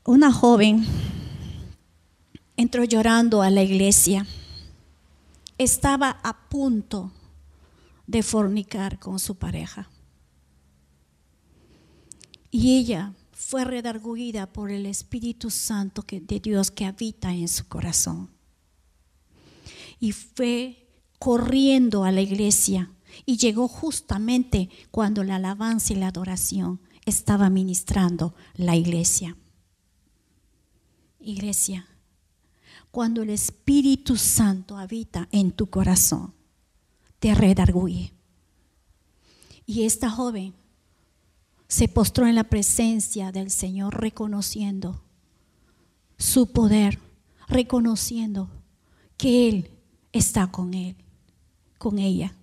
Una 0.05 0.33
joven 0.33 0.87
entró 2.57 2.83
llorando 2.85 3.43
a 3.43 3.51
la 3.51 3.63
iglesia. 3.63 4.27
Estaba 5.59 6.19
a 6.23 6.49
punto 6.49 7.13
de 8.09 8.23
fornicar 8.23 8.99
con 8.99 9.21
su 9.21 9.37
pareja. 9.37 9.89
Y 12.51 12.79
ella 12.79 13.13
fue 13.33 13.65
redarguida 13.65 14.51
por 14.51 14.71
el 14.71 14.87
Espíritu 14.87 15.51
Santo 15.51 16.05
de 16.11 16.41
Dios 16.41 16.71
que 16.71 16.87
habita 16.87 17.33
en 17.33 17.47
su 17.49 17.69
corazón. 17.69 18.31
Y 20.01 20.13
fue 20.13 20.89
corriendo 21.19 22.05
a 22.05 22.11
la 22.11 22.23
iglesia 22.23 22.91
y 23.27 23.37
llegó 23.37 23.69
justamente 23.69 24.71
cuando 24.91 25.23
la 25.23 25.37
alabanza 25.37 25.93
y 25.93 25.97
la 25.97 26.09
adoración 26.09 26.81
estaba 27.05 27.51
ministrando 27.51 28.35
la 28.55 28.75
iglesia. 28.75 29.37
Iglesia, 31.21 31.87
cuando 32.91 33.23
el 33.23 33.31
Espíritu 33.31 34.17
Santo 34.17 34.79
habita 34.79 35.29
en 35.31 35.51
tu 35.51 35.69
corazón, 35.69 36.38
te 37.19 37.35
redarguye. 37.35 38.13
Y 39.67 39.85
esta 39.85 40.11
joven 40.11 40.55
se 41.67 41.89
postró 41.89 42.27
en 42.27 42.35
la 42.35 42.45
presencia 42.45 43.31
del 43.33 43.51
Señor 43.51 44.01
reconociendo 44.01 45.03
su 46.17 46.53
poder, 46.53 46.99
reconociendo 47.47 48.51
que 49.17 49.49
Él 49.49 49.71
está 50.13 50.47
con 50.51 50.75
Él, 50.75 50.97
con 51.77 51.99
ella. 51.99 52.35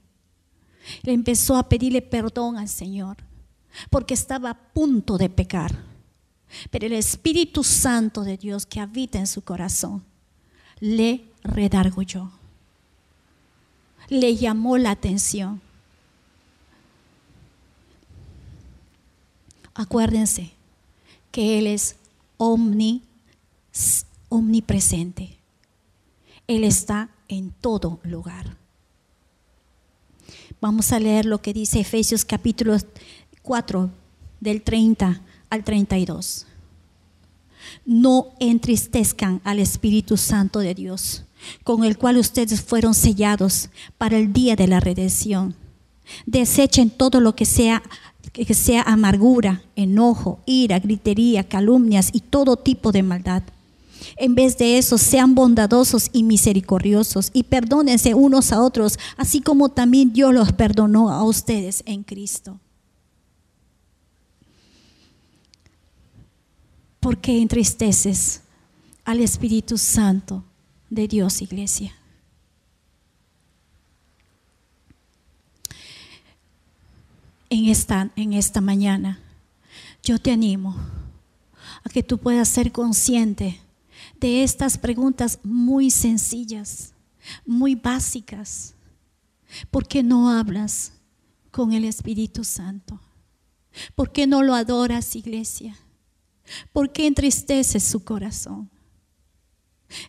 Le 1.01 1.13
empezó 1.13 1.57
a 1.57 1.67
pedirle 1.67 2.01
perdón 2.01 2.57
al 2.57 2.69
Señor 2.69 3.17
porque 3.89 4.13
estaba 4.13 4.51
a 4.51 4.73
punto 4.73 5.17
de 5.17 5.29
pecar. 5.29 5.83
Pero 6.69 6.85
el 6.85 6.93
Espíritu 6.93 7.63
Santo 7.63 8.23
de 8.23 8.38
Dios 8.38 8.65
que 8.65 8.79
habita 8.79 9.19
en 9.19 9.27
su 9.27 9.41
corazón 9.41 10.03
le 10.79 11.31
redargulló, 11.43 12.31
le 14.10 14.36
llamó 14.36 14.78
la 14.78 14.91
atención. 14.91 15.62
Acuérdense 19.74 20.52
que 21.32 21.60
Él 21.60 21.68
es 21.68 21.98
omni, 22.38 23.02
omnipresente. 24.30 25.38
Él 26.48 26.63
está 26.63 27.10
en 27.28 27.52
todo 27.52 28.00
lugar. 28.04 28.56
Vamos 30.62 30.91
a 30.91 31.00
leer 31.00 31.26
lo 31.26 31.41
que 31.41 31.54
dice 31.54 31.80
Efesios 31.80 32.24
capítulo 32.24 32.78
4 33.41 33.89
del 34.39 34.62
30 34.62 35.22
al 35.50 35.63
32. 35.63 36.48
No 37.86 38.34
entristezcan 38.39 39.41
al 39.44 39.60
Espíritu 39.60 40.18
Santo 40.18 40.60
de 40.60 40.74
Dios, 40.74 41.26
con 41.63 41.84
el 41.84 41.97
cual 41.97 42.17
ustedes 42.17 42.62
fueron 42.62 42.93
sellados 42.93 43.69
para 43.97 44.17
el 44.17 44.34
día 44.34 44.55
de 44.55 44.67
la 44.67 44.79
redención. 44.79 45.55
Desechen 46.25 46.89
todo 46.89 47.19
lo 47.19 47.36
que 47.36 47.45
sea 47.45 47.81
que 48.31 48.53
sea 48.53 48.81
amargura, 48.81 49.62
enojo, 49.75 50.39
ira, 50.45 50.79
gritería, 50.79 51.47
calumnias 51.47 52.10
y 52.12 52.19
todo 52.19 52.58
tipo 52.58 52.91
de 52.91 53.03
maldad. 53.03 53.43
En 54.17 54.36
vez 54.36 54.58
de 54.58 54.77
eso, 54.77 54.97
sean 54.97 55.36
bondadosos 55.36 56.10
y 56.12 56.23
misericordiosos 56.23 57.29
y 57.34 57.43
perdónense 57.43 58.13
unos 58.13 58.51
a 58.51 58.62
otros, 58.62 58.99
así 59.17 59.41
como 59.41 59.69
también 59.69 60.12
Dios 60.13 60.34
los 60.34 60.51
perdonó 60.51 61.10
a 61.10 61.23
ustedes 61.23 61.81
en 61.86 62.03
Cristo. 62.03 62.60
¿Por 66.99 67.17
qué 67.19 67.41
entristeces 67.41 68.41
al 69.05 69.21
Espíritu 69.21 69.77
Santo 69.77 70.43
de 70.89 71.08
Dios, 71.08 71.41
iglesia? 71.41 71.93
En 77.50 77.65
esta, 77.65 78.12
en 78.15 78.34
esta 78.34 78.62
mañana, 78.62 79.19
yo 80.04 80.19
te 80.19 80.32
animo 80.32 80.76
a 81.84 81.89
que 81.89 82.04
tú 82.04 82.17
puedas 82.17 82.50
ser 82.50 82.71
consciente 82.71 83.60
de 84.19 84.43
estas 84.43 84.78
preguntas 84.78 85.39
muy 85.43 85.89
sencillas, 85.89 86.93
muy 87.45 87.76
básicas. 87.76 88.74
¿Por 89.71 89.88
qué 89.88 90.04
no 90.04 90.30
hablas 90.30 90.91
con 91.52 91.74
el 91.74 91.86
Espíritu 91.86 92.43
Santo? 92.43 93.00
¿Por 93.95 94.12
qué 94.12 94.28
no 94.28 94.43
lo 94.43 94.54
adoras, 94.54 95.15
iglesia? 95.15 95.78
¿Por 96.71 96.91
qué 96.91 97.08
entristeces 97.08 97.84
su 97.84 98.04
corazón? 98.04 98.69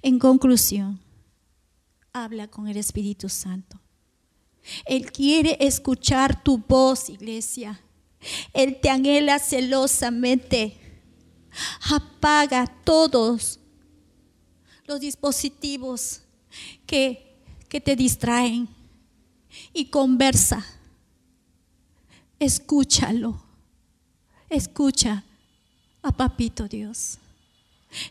En 0.02 0.18
conclusión, 0.18 1.00
habla 2.12 2.48
con 2.48 2.68
el 2.68 2.76
Espíritu 2.76 3.28
Santo. 3.28 3.80
Él 4.84 5.12
quiere 5.12 5.56
escuchar 5.60 6.42
tu 6.42 6.58
voz, 6.58 7.08
iglesia. 7.08 7.80
Él 8.52 8.78
te 8.80 8.90
anhela 8.90 9.38
celosamente. 9.38 10.76
Apaga 11.90 12.66
todos 12.84 13.60
los 14.86 15.00
dispositivos 15.00 16.22
que, 16.86 17.38
que 17.68 17.80
te 17.80 17.96
distraen 17.96 18.68
y 19.72 19.86
conversa. 19.86 20.64
Escúchalo. 22.38 23.42
Escucha 24.48 25.24
a 26.02 26.12
Papito 26.12 26.68
Dios. 26.68 27.18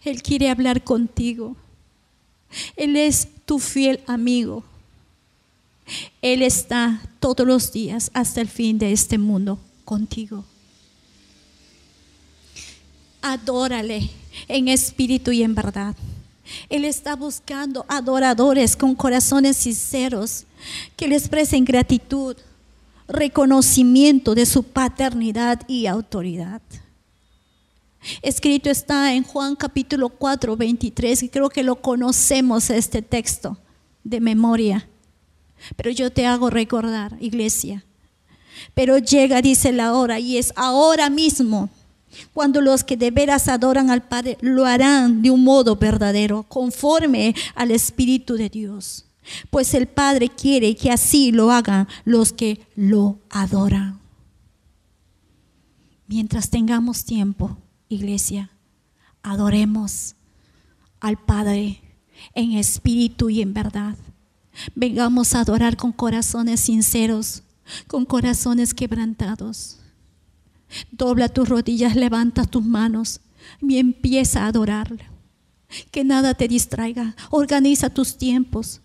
Él 0.04 0.22
quiere 0.22 0.50
hablar 0.50 0.84
contigo. 0.84 1.56
Él 2.76 2.96
es 2.96 3.28
tu 3.46 3.60
fiel 3.60 4.02
amigo. 4.08 4.64
Él 6.22 6.42
está 6.42 7.02
todos 7.20 7.46
los 7.46 7.72
días 7.72 8.10
hasta 8.14 8.42
el 8.42 8.48
fin 8.48 8.78
de 8.78 8.92
este 8.92 9.18
mundo 9.18 9.60
contigo. 9.84 10.44
Adórale 13.22 14.10
en 14.48 14.68
espíritu 14.68 15.32
y 15.32 15.44
en 15.44 15.56
verdad. 15.56 15.96
Él 16.70 16.86
está 16.86 17.16
buscando 17.16 17.86
adoradores 17.88 18.76
con 18.76 18.96
corazones 18.96 19.58
sinceros 19.58 20.46
que 20.96 21.08
le 21.08 21.16
expresen 21.16 21.66
gratitud, 21.66 22.36
reconocimiento 23.08 24.36
de 24.36 24.46
su 24.46 24.64
paternidad 24.64 25.62
y 25.68 25.88
autoridad. 25.88 26.62
Escrito 28.22 28.70
está 28.70 29.14
en 29.14 29.24
Juan 29.24 29.56
capítulo 29.56 30.10
4, 30.10 30.56
23, 30.56 31.24
y 31.24 31.30
creo 31.30 31.50
que 31.50 31.64
lo 31.64 31.82
conocemos 31.82 32.70
este 32.70 33.02
texto 33.02 33.58
de 34.04 34.20
memoria. 34.20 34.88
Pero 35.76 35.90
yo 35.90 36.12
te 36.12 36.26
hago 36.26 36.50
recordar, 36.50 37.18
iglesia. 37.20 37.84
Pero 38.74 38.98
llega, 38.98 39.42
dice 39.42 39.72
la 39.72 39.94
hora, 39.94 40.20
y 40.20 40.38
es 40.38 40.54
ahora 40.56 41.10
mismo 41.10 41.70
cuando 42.34 42.62
los 42.62 42.84
que 42.84 42.96
de 42.96 43.12
veras 43.12 43.48
adoran 43.48 43.90
al 43.90 44.04
Padre 44.04 44.38
lo 44.42 44.66
harán 44.66 45.22
de 45.22 45.32
un 45.32 45.44
modo 45.44 45.76
verdadero, 45.76 46.44
conforme 46.44 47.36
al 47.56 47.72
Espíritu 47.72 48.36
de 48.36 48.50
Dios. 48.50 49.06
Pues 49.50 49.74
el 49.74 49.88
Padre 49.88 50.30
quiere 50.30 50.76
que 50.76 50.92
así 50.92 51.32
lo 51.32 51.52
hagan 51.52 51.88
los 52.06 52.32
que 52.32 52.66
lo 52.76 53.20
adoran. 53.30 54.00
Mientras 56.08 56.50
tengamos 56.50 57.04
tiempo, 57.04 57.58
iglesia, 57.90 58.50
adoremos 59.24 60.16
al 61.00 61.18
Padre 61.18 61.82
en 62.34 62.54
espíritu 62.54 63.30
y 63.30 63.42
en 63.42 63.54
verdad. 63.54 63.96
Vengamos 64.74 65.36
a 65.36 65.42
adorar 65.42 65.76
con 65.76 65.92
corazones 65.92 66.62
sinceros, 66.62 67.44
con 67.88 68.06
corazones 68.06 68.74
quebrantados. 68.74 69.80
Dobla 70.92 71.30
tus 71.30 71.50
rodillas, 71.50 71.96
levanta 71.96 72.46
tus 72.46 72.64
manos 72.64 73.22
y 73.62 73.78
empieza 73.78 74.44
a 74.44 74.48
adorarle. 74.48 75.06
Que 75.92 76.04
nada 76.04 76.34
te 76.34 76.48
distraiga. 76.48 77.16
Organiza 77.32 77.90
tus 77.90 78.18
tiempos 78.18 78.82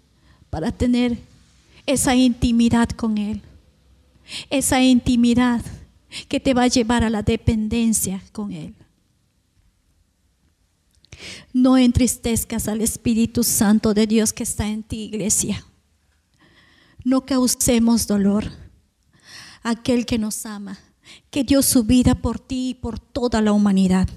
para 0.49 0.73
tener 0.73 1.19
esa 1.87 2.15
intimidad 2.15 2.89
con 2.91 3.19
Él. 3.19 3.43
Esa 4.49 4.83
intimidad 4.83 5.63
que 6.29 6.41
te 6.41 6.55
va 6.55 6.65
a 6.65 6.69
llevar 6.69 7.05
a 7.05 7.11
la 7.11 7.23
dependencia 7.23 8.23
con 8.33 8.53
Él. 8.53 8.75
No 11.53 11.77
entristezcas 11.77 12.69
al 12.69 12.81
Espíritu 12.81 13.45
Santo 13.45 13.95
de 13.95 14.07
Dios 14.07 14.33
que 14.33 14.43
está 14.43 14.69
en 14.69 14.83
ti, 14.83 15.03
iglesia. 15.03 15.65
No 17.05 17.27
causemos 17.27 18.07
dolor. 18.07 18.51
Aquel 19.63 20.07
que 20.07 20.19
nos 20.19 20.47
ama 20.47 20.79
que 21.31 21.45
dio 21.45 21.63
su 21.63 21.85
vida 21.85 22.15
por 22.15 22.39
ti 22.39 22.71
y 22.71 22.75
por 22.75 22.99
toda 22.99 23.41
la 23.41 23.53
humanidad. 23.53 24.09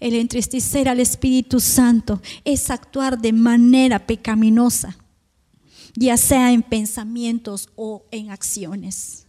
El 0.00 0.14
entristecer 0.14 0.88
al 0.88 1.00
Espíritu 1.00 1.60
Santo 1.60 2.20
es 2.44 2.70
actuar 2.70 3.18
de 3.18 3.32
manera 3.32 4.06
pecaminosa, 4.06 4.96
ya 5.94 6.16
sea 6.16 6.52
en 6.52 6.62
pensamientos 6.62 7.68
o 7.76 8.06
en 8.10 8.30
acciones. 8.30 9.27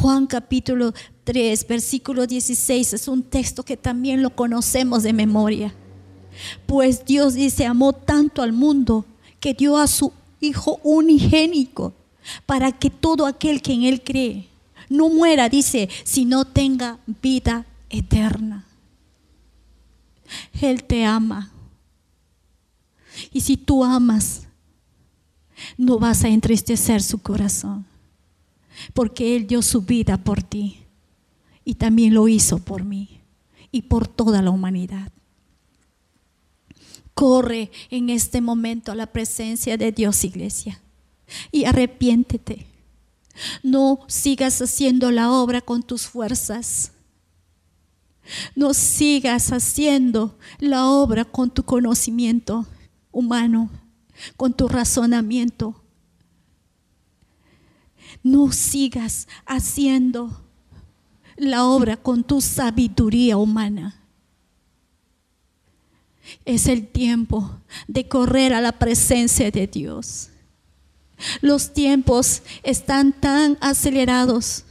Juan 0.00 0.26
capítulo 0.26 0.94
3, 1.24 1.66
versículo 1.68 2.26
16 2.26 2.94
es 2.94 3.08
un 3.08 3.22
texto 3.22 3.62
que 3.62 3.76
también 3.76 4.22
lo 4.22 4.34
conocemos 4.34 5.02
de 5.02 5.12
memoria. 5.12 5.74
Pues 6.66 7.04
Dios 7.04 7.34
dice, 7.34 7.66
amó 7.66 7.92
tanto 7.92 8.40
al 8.42 8.52
mundo 8.52 9.04
que 9.38 9.54
dio 9.54 9.76
a 9.76 9.86
su 9.86 10.12
Hijo 10.40 10.80
unigénico 10.82 11.92
para 12.46 12.72
que 12.72 12.90
todo 12.90 13.26
aquel 13.26 13.62
que 13.62 13.74
en 13.74 13.84
Él 13.84 14.02
cree 14.02 14.48
no 14.88 15.08
muera, 15.08 15.48
dice, 15.48 15.88
sino 16.04 16.46
tenga 16.46 16.98
vida 17.22 17.66
eterna. 17.90 18.64
Él 20.60 20.82
te 20.82 21.04
ama. 21.04 21.52
Y 23.30 23.42
si 23.42 23.56
tú 23.56 23.84
amas, 23.84 24.48
no 25.76 25.98
vas 25.98 26.24
a 26.24 26.28
entristecer 26.28 27.02
su 27.02 27.18
corazón, 27.18 27.86
porque 28.94 29.36
Él 29.36 29.46
dio 29.46 29.62
su 29.62 29.82
vida 29.82 30.16
por 30.18 30.42
ti 30.42 30.78
y 31.64 31.74
también 31.74 32.14
lo 32.14 32.28
hizo 32.28 32.58
por 32.58 32.84
mí 32.84 33.20
y 33.70 33.82
por 33.82 34.08
toda 34.08 34.42
la 34.42 34.50
humanidad. 34.50 35.12
Corre 37.14 37.70
en 37.90 38.10
este 38.10 38.40
momento 38.40 38.92
a 38.92 38.94
la 38.94 39.06
presencia 39.06 39.76
de 39.76 39.92
Dios, 39.92 40.24
iglesia, 40.24 40.80
y 41.50 41.64
arrepiéntete 41.64 42.72
no 43.62 44.00
sigas 44.08 44.60
haciendo 44.60 45.10
la 45.10 45.30
obra 45.30 45.60
con 45.60 45.82
tus 45.82 46.06
fuerzas. 46.06 46.92
No 48.54 48.72
sigas 48.74 49.52
haciendo 49.52 50.38
la 50.58 50.86
obra 50.86 51.24
con 51.24 51.50
tu 51.50 51.64
conocimiento 51.64 52.66
humano. 53.10 53.70
con 54.36 54.52
tu 54.52 54.68
razonamiento. 54.68 55.81
No 58.22 58.52
sigas 58.52 59.28
haciendo 59.46 60.42
la 61.36 61.64
obra 61.64 61.96
con 61.96 62.22
tu 62.22 62.40
sabiduría 62.40 63.36
humana. 63.36 63.96
Es 66.44 66.66
el 66.66 66.86
tiempo 66.86 67.58
de 67.88 68.08
correr 68.08 68.54
a 68.54 68.60
la 68.60 68.72
presencia 68.72 69.50
de 69.50 69.66
Dios. 69.66 70.30
Los 71.40 71.72
tiempos 71.72 72.42
están 72.62 73.12
tan 73.12 73.58
acelerados 73.60 74.64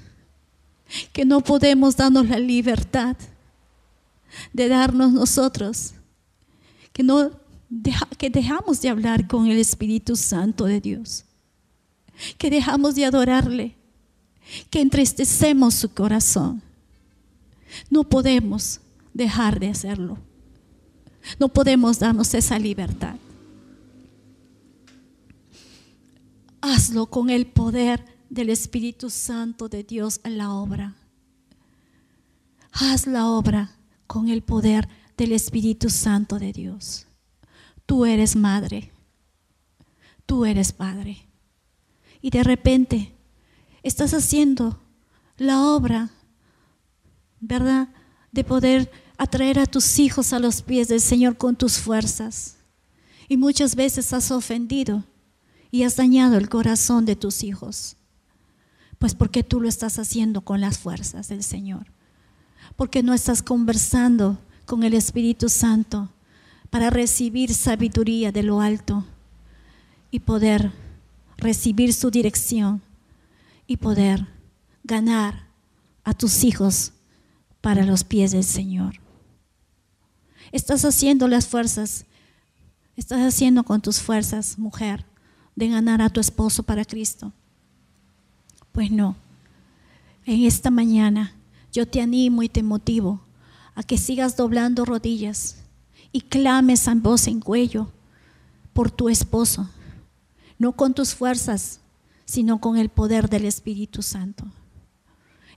que 1.14 1.26
no 1.26 1.42
podemos 1.42 1.96
darnos 1.96 2.28
la 2.28 2.40
libertad 2.40 3.16
de 4.54 4.68
darnos 4.68 5.12
nosotros, 5.12 5.94
que 6.94 7.04
no 7.04 7.32
que 8.18 8.30
dejamos 8.30 8.82
de 8.82 8.90
hablar 8.90 9.28
con 9.28 9.48
el 9.48 9.58
Espíritu 9.58 10.18
Santo 10.18 10.66
de 10.66 10.82
Dios, 10.82 11.24
que 12.38 12.50
dejamos 12.50 12.96
de 12.96 13.06
adorarle, 13.06 13.76
que 14.70 14.82
entristecemos 14.82 15.74
su 15.74 15.94
corazón. 15.94 16.62
No 17.90 18.04
podemos 18.04 18.82
dejar 19.14 19.60
de 19.60 19.70
hacerlo. 19.70 20.18
No 21.40 21.50
podemos 21.50 22.00
darnos 22.00 22.34
esa 22.34 22.58
libertad. 22.58 23.16
Hazlo 26.62 27.08
con 27.08 27.30
el 27.30 27.48
poder 27.48 28.06
del 28.30 28.50
Espíritu 28.50 29.10
Santo 29.10 29.68
de 29.68 29.84
Dios 29.84 30.22
en 30.24 30.38
la 30.38 30.54
obra. 30.54 30.96
Haz 32.72 33.08
la 33.08 33.28
obra 33.28 33.72
con 34.08 34.30
el 34.30 34.42
poder 34.42 34.88
del 35.18 35.34
Espíritu 35.34 35.90
Santo 35.90 36.40
de 36.40 36.54
Dios. 36.54 37.06
Tú 37.86 38.06
eres 38.06 38.36
madre, 38.36 38.92
tú 40.26 40.46
eres 40.46 40.72
padre. 40.72 41.28
Y 42.22 42.30
de 42.30 42.44
repente 42.44 43.14
estás 43.84 44.14
haciendo 44.14 44.80
la 45.38 45.62
obra, 45.62 46.10
¿verdad? 47.40 47.90
De 48.32 48.44
poder 48.44 48.92
atraer 49.18 49.60
a 49.60 49.66
tus 49.66 50.00
hijos 50.00 50.34
a 50.34 50.40
los 50.40 50.62
pies 50.62 50.88
del 50.88 51.02
Señor 51.02 51.38
con 51.38 51.56
tus 51.56 51.78
fuerzas. 51.78 52.58
Y 53.28 53.38
muchas 53.38 53.76
veces 53.76 54.14
has 54.14 54.32
ofendido 54.32 55.04
y 55.72 55.84
has 55.84 55.96
dañado 55.96 56.38
el 56.38 56.50
corazón 56.50 57.06
de 57.06 57.16
tus 57.16 57.44
hijos. 57.44 57.98
Pues 59.00 59.16
porque 59.16 59.44
tú 59.44 59.62
lo 59.62 59.70
estás 59.70 59.98
haciendo 59.98 60.42
con 60.42 60.62
las 60.62 60.78
fuerzas 60.78 61.28
del 61.30 61.44
Señor. 61.44 61.88
Porque 62.76 63.04
no 63.04 63.14
estás 63.14 63.42
conversando 63.42 64.38
con 64.66 64.84
el 64.84 64.94
Espíritu 64.94 65.50
Santo 65.50 66.10
para 66.70 66.90
recibir 66.90 67.54
sabiduría 67.54 68.32
de 68.32 68.44
lo 68.44 68.62
alto 68.62 69.06
y 70.12 70.20
poder 70.20 70.72
recibir 71.42 71.94
su 71.94 72.12
dirección 72.12 72.82
y 73.68 73.78
poder 73.78 74.28
ganar 74.84 75.48
a 76.04 76.14
tus 76.14 76.44
hijos 76.44 76.94
para 77.60 77.86
los 77.86 78.04
pies 78.04 78.32
del 78.32 78.44
Señor. 78.44 78.96
Estás 80.52 80.86
haciendo 80.86 81.28
las 81.28 81.48
fuerzas, 81.48 82.06
estás 82.96 83.22
haciendo 83.22 83.64
con 83.64 83.82
tus 83.82 84.00
fuerzas, 84.00 84.58
mujer, 84.58 85.06
de 85.56 85.68
ganar 85.68 86.02
a 86.02 86.10
tu 86.10 86.20
esposo 86.20 86.64
para 86.64 86.86
Cristo. 86.86 87.32
Pues 88.72 88.92
no. 88.92 89.16
En 90.26 90.44
esta 90.44 90.70
mañana 90.70 91.34
yo 91.72 91.88
te 91.88 92.02
animo 92.02 92.44
y 92.44 92.50
te 92.50 92.64
motivo 92.64 93.22
a 93.76 93.84
que 93.84 93.98
sigas 93.98 94.38
doblando 94.38 94.86
rodillas 94.86 95.58
y 96.12 96.22
clames 96.22 96.88
a 96.88 96.96
voz 96.96 97.28
en 97.28 97.40
cuello 97.40 97.90
por 98.74 98.92
tu 98.92 99.10
esposo, 99.10 99.70
no 100.62 100.74
con 100.74 100.94
tus 100.94 101.16
fuerzas, 101.16 101.80
sino 102.24 102.62
con 102.62 102.78
el 102.78 102.90
poder 102.90 103.30
del 103.30 103.46
Espíritu 103.46 104.04
Santo. 104.04 104.46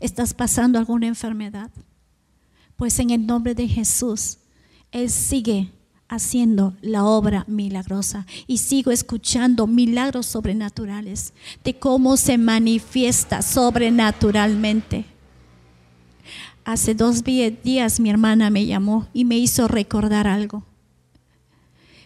¿Estás 0.01 0.33
pasando 0.33 0.79
alguna 0.79 1.07
enfermedad? 1.07 1.71
Pues 2.77 2.99
en 2.99 3.11
el 3.11 3.27
nombre 3.27 3.55
de 3.55 3.69
Jesús, 3.69 4.39
Él 4.93 5.11
sigue 5.11 5.71
haciendo 6.09 6.75
la 6.81 7.05
obra 7.05 7.45
milagrosa 7.47 8.27
y 8.47 8.59
sigo 8.59 8.93
escuchando 8.93 9.67
milagros 9.67 10.25
sobrenaturales 10.25 11.35
de 11.65 11.79
cómo 11.79 12.17
se 12.17 12.39
manifiesta 12.39 13.43
sobrenaturalmente. 13.43 15.05
Hace 16.65 16.95
dos 16.95 17.23
días 17.25 18.01
mi 18.01 18.09
hermana 18.09 18.49
me 18.49 18.65
llamó 18.65 19.07
y 19.13 19.27
me 19.27 19.37
hizo 19.37 19.69
recordar 19.69 20.27
algo. 20.27 20.65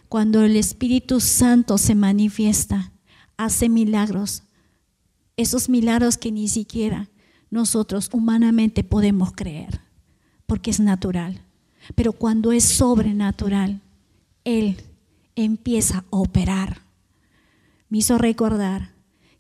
Cuando 0.09 0.43
el 0.43 0.57
Espíritu 0.57 1.21
Santo 1.21 1.79
se 1.79 1.95
manifiesta, 1.95 2.93
hace 3.37 3.69
milagros 3.69 4.43
esos 5.39 5.69
milagros 5.69 6.19
que 6.19 6.33
ni 6.33 6.49
siquiera 6.49 7.09
nosotros 7.49 8.11
humanamente 8.13 8.83
podemos 8.83 9.33
creer, 9.33 9.81
porque 10.47 10.71
es 10.73 10.81
natural. 10.81 11.41
Pero 11.95 12.13
cuando 12.13 12.51
es 12.51 12.65
sobrenatural, 12.65 13.81
Él 14.45 14.77
empieza 15.37 15.99
a 15.99 16.05
operar. 16.11 16.83
Me 17.89 17.99
hizo 17.99 18.19
recordar 18.19 18.91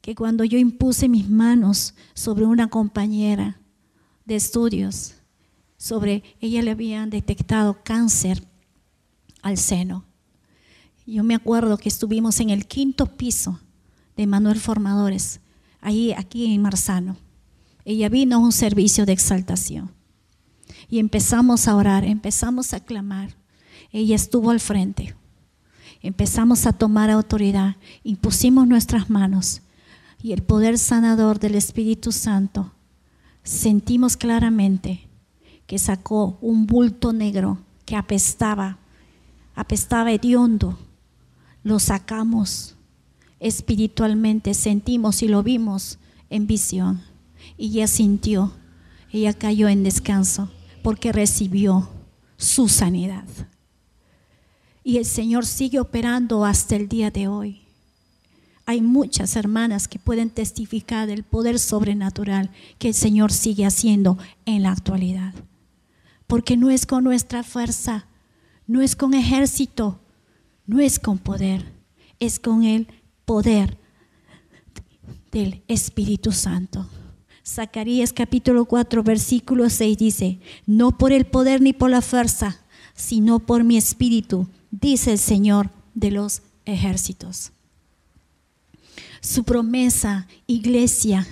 que 0.00 0.14
cuando 0.14 0.44
yo 0.44 0.56
impuse 0.56 1.08
mis 1.08 1.28
manos 1.28 1.94
sobre 2.14 2.46
una 2.46 2.68
compañera 2.68 3.60
de 4.24 4.36
estudios, 4.36 5.14
sobre 5.76 6.22
ella 6.40 6.62
le 6.62 6.70
habían 6.70 7.10
detectado 7.10 7.82
cáncer 7.82 8.44
al 9.42 9.58
seno. 9.58 10.04
Yo 11.10 11.24
me 11.24 11.34
acuerdo 11.34 11.78
que 11.78 11.88
estuvimos 11.88 12.38
en 12.38 12.50
el 12.50 12.66
quinto 12.66 13.06
piso 13.06 13.58
de 14.14 14.26
Manuel 14.26 14.60
Formadores 14.60 15.40
ahí, 15.80 16.12
aquí 16.12 16.52
en 16.52 16.60
Marzano. 16.60 17.16
Ella 17.86 18.10
vino 18.10 18.36
a 18.36 18.38
un 18.40 18.52
servicio 18.52 19.06
de 19.06 19.14
exaltación. 19.14 19.90
Y 20.86 20.98
empezamos 20.98 21.66
a 21.66 21.76
orar, 21.76 22.04
empezamos 22.04 22.74
a 22.74 22.80
clamar. 22.80 23.34
Ella 23.90 24.14
estuvo 24.14 24.50
al 24.50 24.60
frente. 24.60 25.14
Empezamos 26.02 26.66
a 26.66 26.74
tomar 26.74 27.08
autoridad, 27.08 27.76
impusimos 28.04 28.68
nuestras 28.68 29.08
manos 29.08 29.62
y 30.22 30.32
el 30.32 30.42
poder 30.42 30.76
sanador 30.76 31.38
del 31.38 31.54
Espíritu 31.54 32.12
Santo. 32.12 32.70
Sentimos 33.44 34.18
claramente 34.18 35.08
que 35.66 35.78
sacó 35.78 36.36
un 36.42 36.66
bulto 36.66 37.14
negro 37.14 37.56
que 37.86 37.96
apestaba, 37.96 38.76
apestaba 39.54 40.12
hediondo. 40.12 40.78
Lo 41.68 41.78
sacamos 41.78 42.76
espiritualmente 43.40 44.54
sentimos 44.54 45.22
y 45.22 45.28
lo 45.28 45.42
vimos 45.42 45.98
en 46.30 46.46
visión. 46.46 47.02
Y 47.58 47.66
ella 47.66 47.86
sintió, 47.88 48.54
ella 49.12 49.34
cayó 49.34 49.68
en 49.68 49.82
descanso 49.82 50.50
porque 50.82 51.12
recibió 51.12 51.90
su 52.38 52.70
sanidad. 52.70 53.26
Y 54.82 54.96
el 54.96 55.04
Señor 55.04 55.44
sigue 55.44 55.78
operando 55.78 56.46
hasta 56.46 56.74
el 56.74 56.88
día 56.88 57.10
de 57.10 57.28
hoy. 57.28 57.60
Hay 58.64 58.80
muchas 58.80 59.36
hermanas 59.36 59.88
que 59.88 59.98
pueden 59.98 60.30
testificar 60.30 61.06
del 61.06 61.22
poder 61.22 61.58
sobrenatural 61.58 62.50
que 62.78 62.88
el 62.88 62.94
Señor 62.94 63.30
sigue 63.30 63.66
haciendo 63.66 64.16
en 64.46 64.62
la 64.62 64.72
actualidad. 64.72 65.34
Porque 66.26 66.56
no 66.56 66.70
es 66.70 66.86
con 66.86 67.04
nuestra 67.04 67.42
fuerza, 67.42 68.06
no 68.66 68.80
es 68.80 68.96
con 68.96 69.12
ejército, 69.12 70.00
no 70.68 70.80
es 70.80 70.98
con 71.00 71.18
poder, 71.18 71.64
es 72.20 72.38
con 72.38 72.62
Él 72.62 72.86
poder 73.24 73.76
del 75.32 75.62
Espíritu 75.66 76.30
Santo. 76.30 76.86
Zacarías 77.44 78.12
capítulo 78.12 78.66
4, 78.66 79.02
versículo 79.02 79.70
6 79.70 79.96
dice, 79.96 80.38
no 80.66 80.96
por 80.96 81.12
el 81.12 81.24
poder 81.24 81.62
ni 81.62 81.72
por 81.72 81.88
la 81.88 82.02
fuerza, 82.02 82.60
sino 82.94 83.40
por 83.40 83.64
mi 83.64 83.78
espíritu, 83.78 84.46
dice 84.70 85.12
el 85.12 85.18
Señor 85.18 85.70
de 85.94 86.10
los 86.10 86.42
ejércitos. 86.66 87.52
Su 89.22 89.44
promesa, 89.44 90.28
iglesia, 90.46 91.26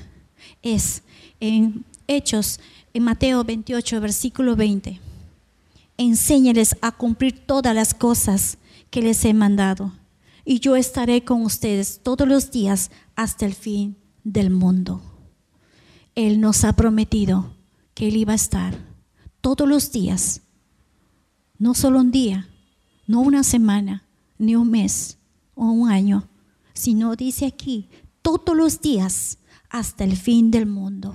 es 0.63 1.03
en 1.41 1.85
Hechos, 2.09 2.59
en 2.95 3.03
Mateo 3.03 3.45
28, 3.45 4.01
versículo 4.01 4.57
20. 4.57 4.99
Enséñales 5.99 6.75
a 6.81 6.93
cumplir 6.93 7.39
todas 7.45 7.75
las 7.75 7.93
cosas 7.93 8.57
que 8.97 9.03
les 9.03 9.27
he 9.27 9.35
mandado 9.35 9.93
y 10.43 10.59
yo 10.59 10.75
estaré 10.75 11.23
con 11.23 11.43
ustedes 11.43 12.01
todos 12.03 12.27
los 12.27 12.51
días 12.51 12.91
hasta 13.15 13.45
el 13.45 13.53
fin 13.53 13.99
del 14.25 14.49
mundo. 14.49 15.03
Él 16.15 16.41
nos 16.41 16.65
ha 16.65 16.73
prometido 16.73 17.55
que 17.93 18.09
Él 18.09 18.17
iba 18.17 18.33
a 18.33 18.37
estar 18.37 18.75
todos 19.43 19.69
los 19.69 19.93
días, 19.93 20.41
no 21.59 21.75
solo 21.75 22.01
un 22.01 22.11
día, 22.11 22.49
no 23.07 23.21
una 23.21 23.43
semana, 23.43 24.09
ni 24.39 24.57
un 24.57 24.71
mes 24.71 25.19
o 25.55 25.67
un 25.67 25.91
año, 25.91 26.27
sino 26.73 27.17
dice 27.17 27.45
aquí, 27.45 27.91
todos 28.23 28.57
los 28.57 28.81
días 28.81 29.37
hasta 29.69 30.05
el 30.05 30.17
fin 30.17 30.51
del 30.51 30.65
mundo. 30.65 31.15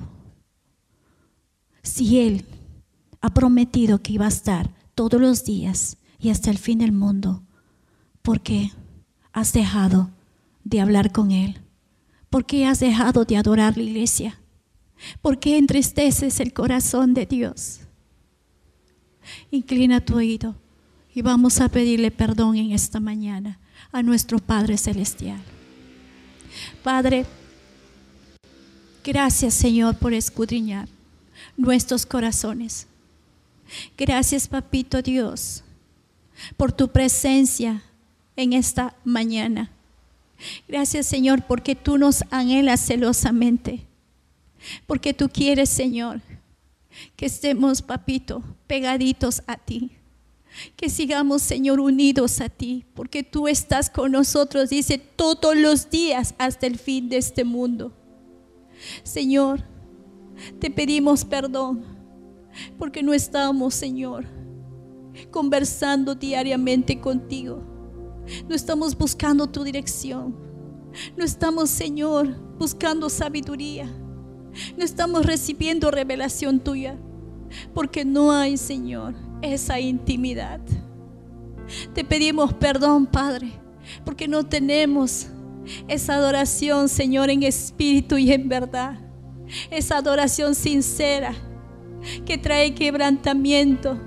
Si 1.81 2.19
Él 2.19 2.45
ha 3.21 3.33
prometido 3.33 4.03
que 4.03 4.13
iba 4.13 4.25
a 4.25 4.35
estar 4.37 4.71
todos 4.93 5.19
los 5.19 5.45
días 5.45 5.97
y 6.19 6.29
hasta 6.29 6.51
el 6.51 6.59
fin 6.59 6.77
del 6.77 6.91
mundo, 6.91 7.41
¿por 8.21 8.41
qué? 8.41 8.71
has 9.33 9.53
dejado 9.53 10.09
de 10.63 10.81
hablar 10.81 11.11
con 11.11 11.31
Él? 11.31 11.59
¿Por 12.29 12.45
qué 12.45 12.65
has 12.65 12.79
dejado 12.79 13.25
de 13.25 13.37
adorar 13.37 13.77
la 13.77 13.83
iglesia? 13.83 14.39
¿Por 15.21 15.39
qué 15.39 15.57
entristeces 15.57 16.39
el 16.39 16.53
corazón 16.53 17.13
de 17.13 17.25
Dios? 17.25 17.81
Inclina 19.49 20.01
tu 20.01 20.15
oído 20.15 20.55
y 21.13 21.21
vamos 21.21 21.59
a 21.59 21.69
pedirle 21.69 22.11
perdón 22.11 22.55
en 22.55 22.71
esta 22.71 22.99
mañana 22.99 23.59
a 23.91 24.03
nuestro 24.03 24.39
Padre 24.39 24.77
Celestial. 24.77 25.41
Padre, 26.83 27.25
gracias 29.03 29.53
Señor 29.53 29.97
por 29.97 30.13
escudriñar 30.13 30.87
nuestros 31.57 32.05
corazones. 32.05 32.87
Gracias 33.97 34.47
Papito 34.47 35.01
Dios 35.01 35.63
por 36.57 36.71
tu 36.71 36.89
presencia 36.89 37.83
en 38.41 38.53
esta 38.53 38.95
mañana. 39.03 39.71
Gracias 40.67 41.05
Señor 41.05 41.43
porque 41.47 41.75
tú 41.75 41.97
nos 41.97 42.23
anhelas 42.31 42.79
celosamente. 42.81 43.85
Porque 44.85 45.13
tú 45.13 45.29
quieres 45.29 45.69
Señor 45.69 46.21
que 47.15 47.25
estemos, 47.25 47.81
papito, 47.81 48.43
pegaditos 48.67 49.43
a 49.47 49.57
ti. 49.57 49.91
Que 50.75 50.89
sigamos, 50.89 51.41
Señor, 51.41 51.79
unidos 51.79 52.41
a 52.41 52.49
ti, 52.49 52.85
porque 52.93 53.23
tú 53.23 53.47
estás 53.47 53.89
con 53.89 54.11
nosotros, 54.11 54.69
dice, 54.69 54.97
todos 54.97 55.55
los 55.55 55.89
días 55.89 56.35
hasta 56.37 56.67
el 56.67 56.77
fin 56.77 57.07
de 57.07 57.17
este 57.17 57.45
mundo. 57.45 57.93
Señor, 59.03 59.63
te 60.59 60.69
pedimos 60.69 61.23
perdón, 61.23 61.85
porque 62.77 63.01
no 63.01 63.13
estamos, 63.13 63.73
Señor, 63.73 64.25
conversando 65.31 66.15
diariamente 66.15 66.99
contigo. 66.99 67.70
No 68.47 68.55
estamos 68.55 68.97
buscando 68.97 69.47
tu 69.47 69.63
dirección. 69.63 70.35
No 71.17 71.23
estamos, 71.23 71.69
Señor, 71.69 72.35
buscando 72.57 73.09
sabiduría. 73.09 73.85
No 74.77 74.83
estamos 74.83 75.25
recibiendo 75.25 75.91
revelación 75.91 76.59
tuya. 76.59 76.97
Porque 77.73 78.05
no 78.05 78.31
hay, 78.31 78.57
Señor, 78.57 79.13
esa 79.41 79.79
intimidad. 79.79 80.61
Te 81.93 82.03
pedimos 82.03 82.53
perdón, 82.53 83.05
Padre, 83.05 83.51
porque 84.03 84.27
no 84.27 84.45
tenemos 84.45 85.27
esa 85.87 86.15
adoración, 86.15 86.89
Señor, 86.89 87.29
en 87.29 87.43
espíritu 87.43 88.17
y 88.17 88.31
en 88.31 88.49
verdad. 88.49 88.99
Esa 89.69 89.97
adoración 89.97 90.55
sincera 90.55 91.33
que 92.25 92.37
trae 92.37 92.73
quebrantamiento, 92.73 93.99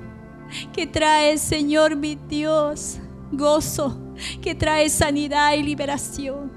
que 0.73 0.87
trae, 0.87 1.39
Señor, 1.39 1.97
mi 1.97 2.17
Dios, 2.29 2.99
gozo, 3.33 4.04
que 4.41 4.55
trae 4.55 4.89
sanidad 4.89 5.55
y 5.55 5.63
liberación. 5.63 6.53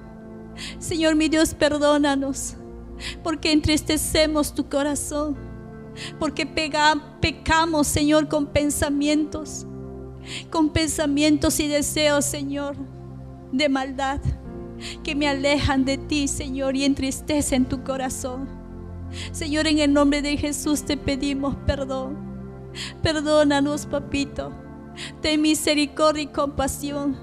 Señor, 0.80 1.16
mi 1.16 1.30
Dios, 1.30 1.54
perdónanos, 1.54 2.56
porque 3.24 3.52
entristecemos 3.52 4.54
tu 4.54 4.68
corazón 4.68 5.48
porque 6.20 6.46
pecamos, 6.46 7.88
Señor, 7.88 8.28
con 8.28 8.48
pensamientos, 8.48 9.66
con 10.50 10.70
pensamientos 10.70 11.60
y 11.60 11.68
deseos, 11.68 12.26
Señor, 12.26 12.76
de 13.52 13.70
maldad, 13.70 14.20
que 15.04 15.16
me 15.16 15.28
alejan 15.28 15.86
de 15.86 15.98
ti, 15.98 16.28
Señor, 16.28 16.76
y 16.76 16.86
entristecen 16.86 17.66
tu 17.66 17.84
corazón. 17.84 18.48
Señor, 19.32 19.68
en 19.68 19.80
el 19.80 19.94
nombre 19.94 20.22
de 20.22 20.38
Jesús 20.38 20.84
te 20.84 20.98
pedimos 20.98 21.56
perdón. 21.66 22.18
Perdónanos, 23.02 23.86
papito. 23.86 24.52
Ten 25.22 25.42
misericordia 25.42 26.24
y 26.24 26.28
compasión, 26.28 27.18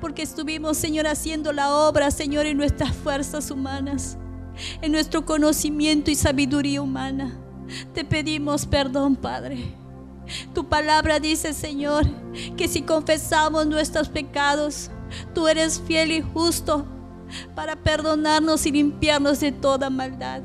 porque 0.00 0.22
estuvimos, 0.22 0.76
Señor, 0.76 1.06
haciendo 1.06 1.52
la 1.52 1.74
obra, 1.74 2.10
Señor, 2.10 2.46
en 2.46 2.56
nuestras 2.56 2.94
fuerzas 2.94 3.50
humanas, 3.50 4.16
en 4.82 4.92
nuestro 4.92 5.24
conocimiento 5.24 6.10
y 6.10 6.14
sabiduría 6.14 6.82
humana. 6.82 7.38
Te 7.94 8.04
pedimos 8.04 8.66
perdón, 8.66 9.16
Padre. 9.16 9.74
Tu 10.54 10.68
palabra 10.68 11.20
dice, 11.20 11.54
Señor, 11.54 12.06
que 12.56 12.68
si 12.68 12.82
confesamos 12.82 13.66
nuestros 13.66 14.08
pecados, 14.08 14.90
tú 15.34 15.48
eres 15.48 15.80
fiel 15.80 16.12
y 16.12 16.20
justo 16.20 16.86
para 17.54 17.76
perdonarnos 17.76 18.66
y 18.66 18.72
limpiarnos 18.72 19.40
de 19.40 19.52
toda 19.52 19.90
maldad. 19.90 20.42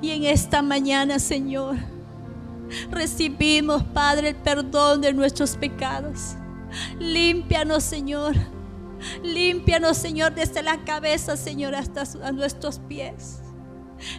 Y 0.00 0.10
en 0.10 0.24
esta 0.24 0.62
mañana, 0.62 1.18
Señor, 1.18 1.76
recibimos, 2.90 3.82
Padre, 3.82 4.30
el 4.30 4.36
perdón 4.36 5.00
de 5.00 5.12
nuestros 5.12 5.56
pecados. 5.56 6.36
Límpianos, 6.98 7.84
Señor. 7.84 8.34
Límpianos, 9.22 9.96
Señor, 9.96 10.34
desde 10.34 10.62
la 10.62 10.84
cabeza, 10.84 11.36
Señor, 11.36 11.74
hasta 11.74 12.04
a 12.24 12.32
nuestros 12.32 12.78
pies. 12.80 13.40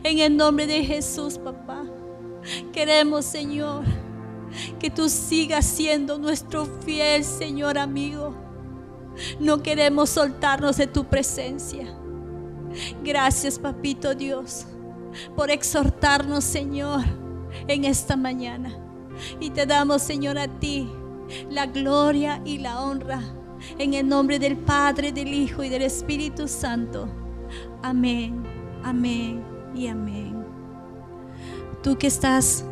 En 0.03 0.19
el 0.19 0.35
nombre 0.35 0.67
de 0.67 0.83
Jesús, 0.83 1.37
papá. 1.37 1.83
Queremos, 2.71 3.25
Señor, 3.25 3.83
que 4.79 4.89
tú 4.89 5.09
sigas 5.09 5.65
siendo 5.65 6.17
nuestro 6.17 6.65
fiel, 6.65 7.23
Señor 7.23 7.77
amigo. 7.77 8.35
No 9.39 9.61
queremos 9.61 10.09
soltarnos 10.09 10.77
de 10.77 10.87
tu 10.87 11.05
presencia. 11.05 11.93
Gracias, 13.03 13.59
papito 13.59 14.15
Dios, 14.15 14.65
por 15.35 15.51
exhortarnos, 15.51 16.43
Señor, 16.43 17.01
en 17.67 17.83
esta 17.83 18.15
mañana. 18.15 18.77
Y 19.39 19.49
te 19.49 19.65
damos, 19.65 20.01
Señor, 20.01 20.37
a 20.37 20.47
ti 20.47 20.89
la 21.49 21.65
gloria 21.65 22.41
y 22.45 22.59
la 22.59 22.81
honra. 22.81 23.21
En 23.77 23.93
el 23.93 24.07
nombre 24.07 24.39
del 24.39 24.57
Padre, 24.57 25.11
del 25.11 25.33
Hijo 25.33 25.63
y 25.63 25.69
del 25.69 25.81
Espíritu 25.81 26.47
Santo. 26.47 27.09
Amén. 27.83 28.43
Amén 28.83 29.43
y 29.75 29.87
amén. 29.87 30.45
Tú 31.83 31.97
que 31.97 32.07
estás 32.07 32.65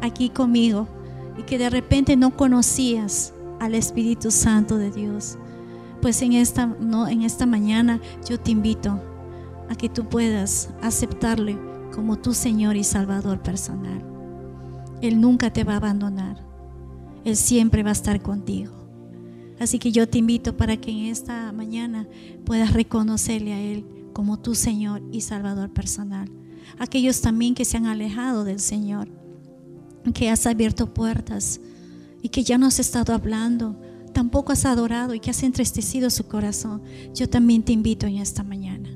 aquí 0.00 0.28
conmigo 0.28 0.86
y 1.36 1.42
que 1.42 1.58
de 1.58 1.70
repente 1.70 2.16
no 2.16 2.36
conocías 2.36 3.32
al 3.60 3.74
Espíritu 3.74 4.30
Santo 4.30 4.76
de 4.76 4.90
Dios, 4.90 5.38
pues 6.00 6.22
en 6.22 6.32
esta, 6.34 6.66
no, 6.66 7.08
en 7.08 7.22
esta 7.22 7.46
mañana 7.46 8.00
yo 8.28 8.38
te 8.38 8.52
invito 8.52 9.00
a 9.68 9.74
que 9.74 9.88
tú 9.88 10.08
puedas 10.08 10.70
aceptarle 10.80 11.58
como 11.94 12.16
tu 12.16 12.32
Señor 12.32 12.76
y 12.76 12.84
Salvador 12.84 13.40
personal. 13.40 14.02
Él 15.02 15.20
nunca 15.20 15.52
te 15.52 15.64
va 15.64 15.74
a 15.74 15.76
abandonar. 15.76 16.47
Él 17.24 17.36
siempre 17.36 17.82
va 17.82 17.90
a 17.90 17.92
estar 17.92 18.22
contigo. 18.22 18.72
Así 19.58 19.78
que 19.78 19.90
yo 19.90 20.08
te 20.08 20.18
invito 20.18 20.56
para 20.56 20.76
que 20.76 20.90
en 20.90 21.06
esta 21.06 21.52
mañana 21.52 22.06
puedas 22.44 22.72
reconocerle 22.72 23.52
a 23.52 23.60
Él 23.60 23.84
como 24.12 24.38
tu 24.38 24.54
Señor 24.54 25.02
y 25.12 25.20
Salvador 25.20 25.72
personal. 25.72 26.30
Aquellos 26.78 27.20
también 27.20 27.54
que 27.54 27.64
se 27.64 27.76
han 27.76 27.86
alejado 27.86 28.44
del 28.44 28.60
Señor, 28.60 29.08
que 30.14 30.30
has 30.30 30.46
abierto 30.46 30.92
puertas 30.94 31.60
y 32.22 32.28
que 32.28 32.44
ya 32.44 32.58
no 32.58 32.66
has 32.66 32.78
estado 32.78 33.14
hablando, 33.14 33.80
tampoco 34.12 34.52
has 34.52 34.64
adorado 34.64 35.14
y 35.14 35.20
que 35.20 35.30
has 35.30 35.42
entristecido 35.42 36.10
su 36.10 36.26
corazón. 36.26 36.82
Yo 37.14 37.28
también 37.28 37.62
te 37.62 37.72
invito 37.72 38.06
en 38.06 38.18
esta 38.18 38.42
mañana. 38.42 38.90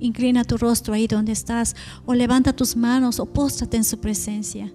Inclina 0.00 0.44
tu 0.44 0.56
rostro 0.56 0.94
ahí 0.94 1.06
donde 1.06 1.32
estás 1.32 1.76
o 2.04 2.14
levanta 2.14 2.52
tus 2.52 2.74
manos 2.74 3.20
o 3.20 3.26
póstrate 3.26 3.76
en 3.76 3.84
su 3.84 4.00
presencia 4.00 4.72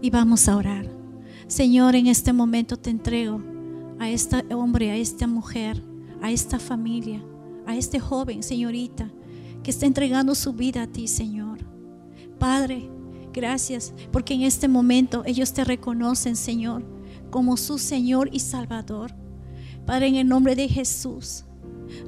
y 0.00 0.10
vamos 0.10 0.48
a 0.48 0.56
orar. 0.56 1.01
Señor, 1.52 1.96
en 1.96 2.06
este 2.06 2.32
momento 2.32 2.78
te 2.78 2.88
entrego 2.88 3.42
a 3.98 4.08
este 4.08 4.42
hombre, 4.54 4.90
a 4.90 4.96
esta 4.96 5.26
mujer, 5.26 5.82
a 6.22 6.30
esta 6.30 6.58
familia 6.58 7.22
a 7.66 7.76
este 7.76 8.00
joven, 8.00 8.42
señorita, 8.42 9.10
que 9.62 9.70
está 9.70 9.84
entregando 9.84 10.34
su 10.34 10.54
vida 10.54 10.84
a 10.84 10.86
ti, 10.86 11.06
Señor. 11.06 11.58
Padre, 12.38 12.88
gracias, 13.34 13.92
porque 14.10 14.32
en 14.34 14.42
este 14.42 14.66
momento 14.66 15.22
ellos 15.26 15.52
te 15.52 15.62
reconocen, 15.62 16.36
Señor, 16.36 16.84
como 17.30 17.58
su 17.58 17.78
Señor 17.78 18.30
y 18.32 18.40
Salvador. 18.40 19.14
Padre, 19.86 20.08
en 20.08 20.16
el 20.16 20.28
nombre 20.28 20.56
de 20.56 20.68
Jesús, 20.68 21.44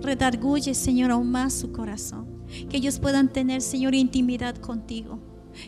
redarguye, 0.01 0.75
Señor, 0.75 1.11
aún 1.11 1.31
más 1.31 1.53
su 1.53 1.71
corazón. 1.71 2.27
Que 2.69 2.79
ellos 2.79 2.99
puedan 2.99 3.29
tener, 3.29 3.61
Señor, 3.61 3.95
intimidad 3.95 4.57
contigo. 4.57 5.21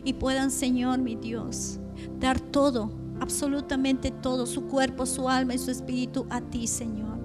Y 0.03 0.15
puedan, 0.15 0.51
Señor, 0.51 0.99
mi 0.99 1.15
Dios, 1.15 1.79
dar 2.19 2.41
todo, 2.41 3.06
absolutamente 3.21 4.11
todo, 4.11 4.47
su 4.47 4.67
cuerpo, 4.67 5.07
su 5.07 5.29
alma 5.29 5.55
y 5.55 5.59
su 5.59 5.71
espíritu 5.71 6.27
a 6.31 6.41
ti, 6.41 6.67
Señor. 6.67 7.19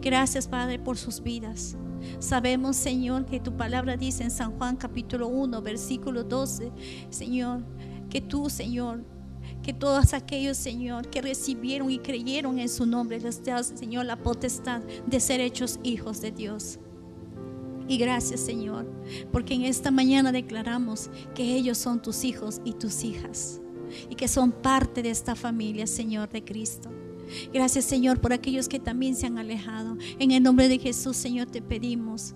Gracias, 0.00 0.46
Padre, 0.46 0.78
por 0.78 0.96
sus 0.96 1.22
vidas. 1.22 1.76
Sabemos, 2.18 2.76
Señor, 2.76 3.26
que 3.26 3.40
tu 3.40 3.56
palabra 3.56 3.96
dice 3.96 4.22
en 4.22 4.30
San 4.30 4.52
Juan 4.52 4.76
capítulo 4.76 5.28
1, 5.28 5.62
versículo 5.62 6.22
12, 6.22 6.70
Señor, 7.10 7.64
que 8.10 8.20
tú, 8.20 8.50
Señor, 8.50 9.04
que 9.62 9.72
todos 9.72 10.12
aquellos, 10.12 10.56
Señor, 10.56 11.08
que 11.08 11.22
recibieron 11.22 11.90
y 11.90 11.98
creyeron 11.98 12.58
en 12.58 12.68
su 12.68 12.86
nombre, 12.86 13.20
les 13.20 13.42
das, 13.42 13.72
Señor, 13.74 14.04
la 14.04 14.16
potestad 14.16 14.82
de 15.06 15.20
ser 15.20 15.40
hechos 15.40 15.80
hijos 15.82 16.20
de 16.20 16.30
Dios. 16.30 16.78
Y 17.88 17.98
gracias, 17.98 18.40
Señor, 18.40 18.86
porque 19.32 19.54
en 19.54 19.62
esta 19.62 19.90
mañana 19.90 20.32
declaramos 20.32 21.10
que 21.34 21.54
ellos 21.54 21.78
son 21.78 22.00
tus 22.00 22.24
hijos 22.24 22.60
y 22.64 22.74
tus 22.74 23.04
hijas 23.04 23.60
y 24.08 24.14
que 24.14 24.28
son 24.28 24.52
parte 24.52 25.02
de 25.02 25.10
esta 25.10 25.34
familia, 25.34 25.86
Señor, 25.86 26.28
de 26.28 26.44
Cristo. 26.44 26.90
Gracias, 27.52 27.84
Señor, 27.84 28.20
por 28.20 28.32
aquellos 28.32 28.68
que 28.68 28.78
también 28.78 29.16
se 29.16 29.26
han 29.26 29.38
alejado. 29.38 29.96
En 30.18 30.30
el 30.30 30.42
nombre 30.42 30.68
de 30.68 30.78
Jesús, 30.78 31.16
Señor, 31.16 31.46
te 31.46 31.62
pedimos 31.62 32.34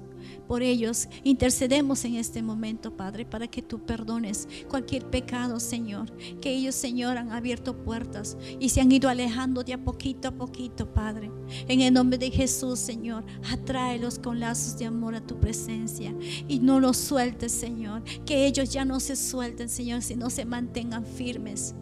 por 0.48 0.62
ellos. 0.62 1.08
Intercedemos 1.22 2.04
en 2.04 2.16
este 2.16 2.42
momento, 2.42 2.96
Padre, 2.96 3.24
para 3.24 3.46
que 3.46 3.62
tú 3.62 3.78
perdones 3.78 4.48
cualquier 4.68 5.08
pecado, 5.08 5.60
Señor. 5.60 6.10
Que 6.40 6.52
ellos, 6.52 6.74
Señor, 6.74 7.18
han 7.18 7.30
abierto 7.30 7.76
puertas 7.76 8.36
y 8.58 8.70
se 8.70 8.80
han 8.80 8.90
ido 8.90 9.08
alejando 9.08 9.62
de 9.62 9.74
a 9.74 9.84
poquito 9.84 10.28
a 10.28 10.32
poquito, 10.32 10.92
Padre. 10.92 11.30
En 11.68 11.82
el 11.82 11.92
nombre 11.92 12.18
de 12.18 12.30
Jesús, 12.30 12.80
Señor, 12.80 13.24
atráelos 13.52 14.18
con 14.18 14.40
lazos 14.40 14.78
de 14.78 14.86
amor 14.86 15.14
a 15.14 15.24
tu 15.24 15.38
presencia 15.38 16.14
y 16.48 16.58
no 16.58 16.80
los 16.80 16.96
sueltes, 16.96 17.52
Señor. 17.52 18.02
Que 18.24 18.46
ellos 18.46 18.70
ya 18.70 18.84
no 18.84 18.98
se 18.98 19.14
suelten, 19.14 19.68
Señor, 19.68 20.02
sino 20.02 20.30
se 20.30 20.44
mantengan 20.44 21.04
firmes 21.04 21.74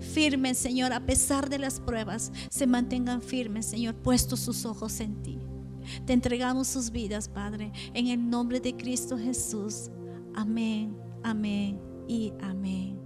firmes, 0.00 0.58
Señor, 0.58 0.92
a 0.92 1.00
pesar 1.00 1.48
de 1.48 1.58
las 1.58 1.80
pruebas, 1.80 2.30
se 2.50 2.66
mantengan 2.66 3.20
firmes, 3.20 3.66
Señor, 3.66 3.94
puestos 3.94 4.40
sus 4.40 4.64
ojos 4.64 5.00
en 5.00 5.22
ti. 5.22 5.40
Te 6.06 6.12
entregamos 6.12 6.68
sus 6.68 6.90
vidas, 6.90 7.28
Padre, 7.28 7.72
en 7.94 8.08
el 8.08 8.28
nombre 8.28 8.60
de 8.60 8.76
Cristo 8.76 9.18
Jesús. 9.18 9.90
Amén, 10.34 10.96
amén 11.22 11.80
y 12.08 12.32
amén. 12.40 13.00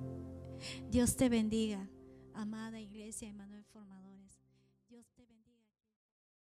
Dios 0.91 1.17
te 1.17 1.29
bendiga, 1.29 1.89
amada 2.35 2.81
iglesia. 2.81 3.33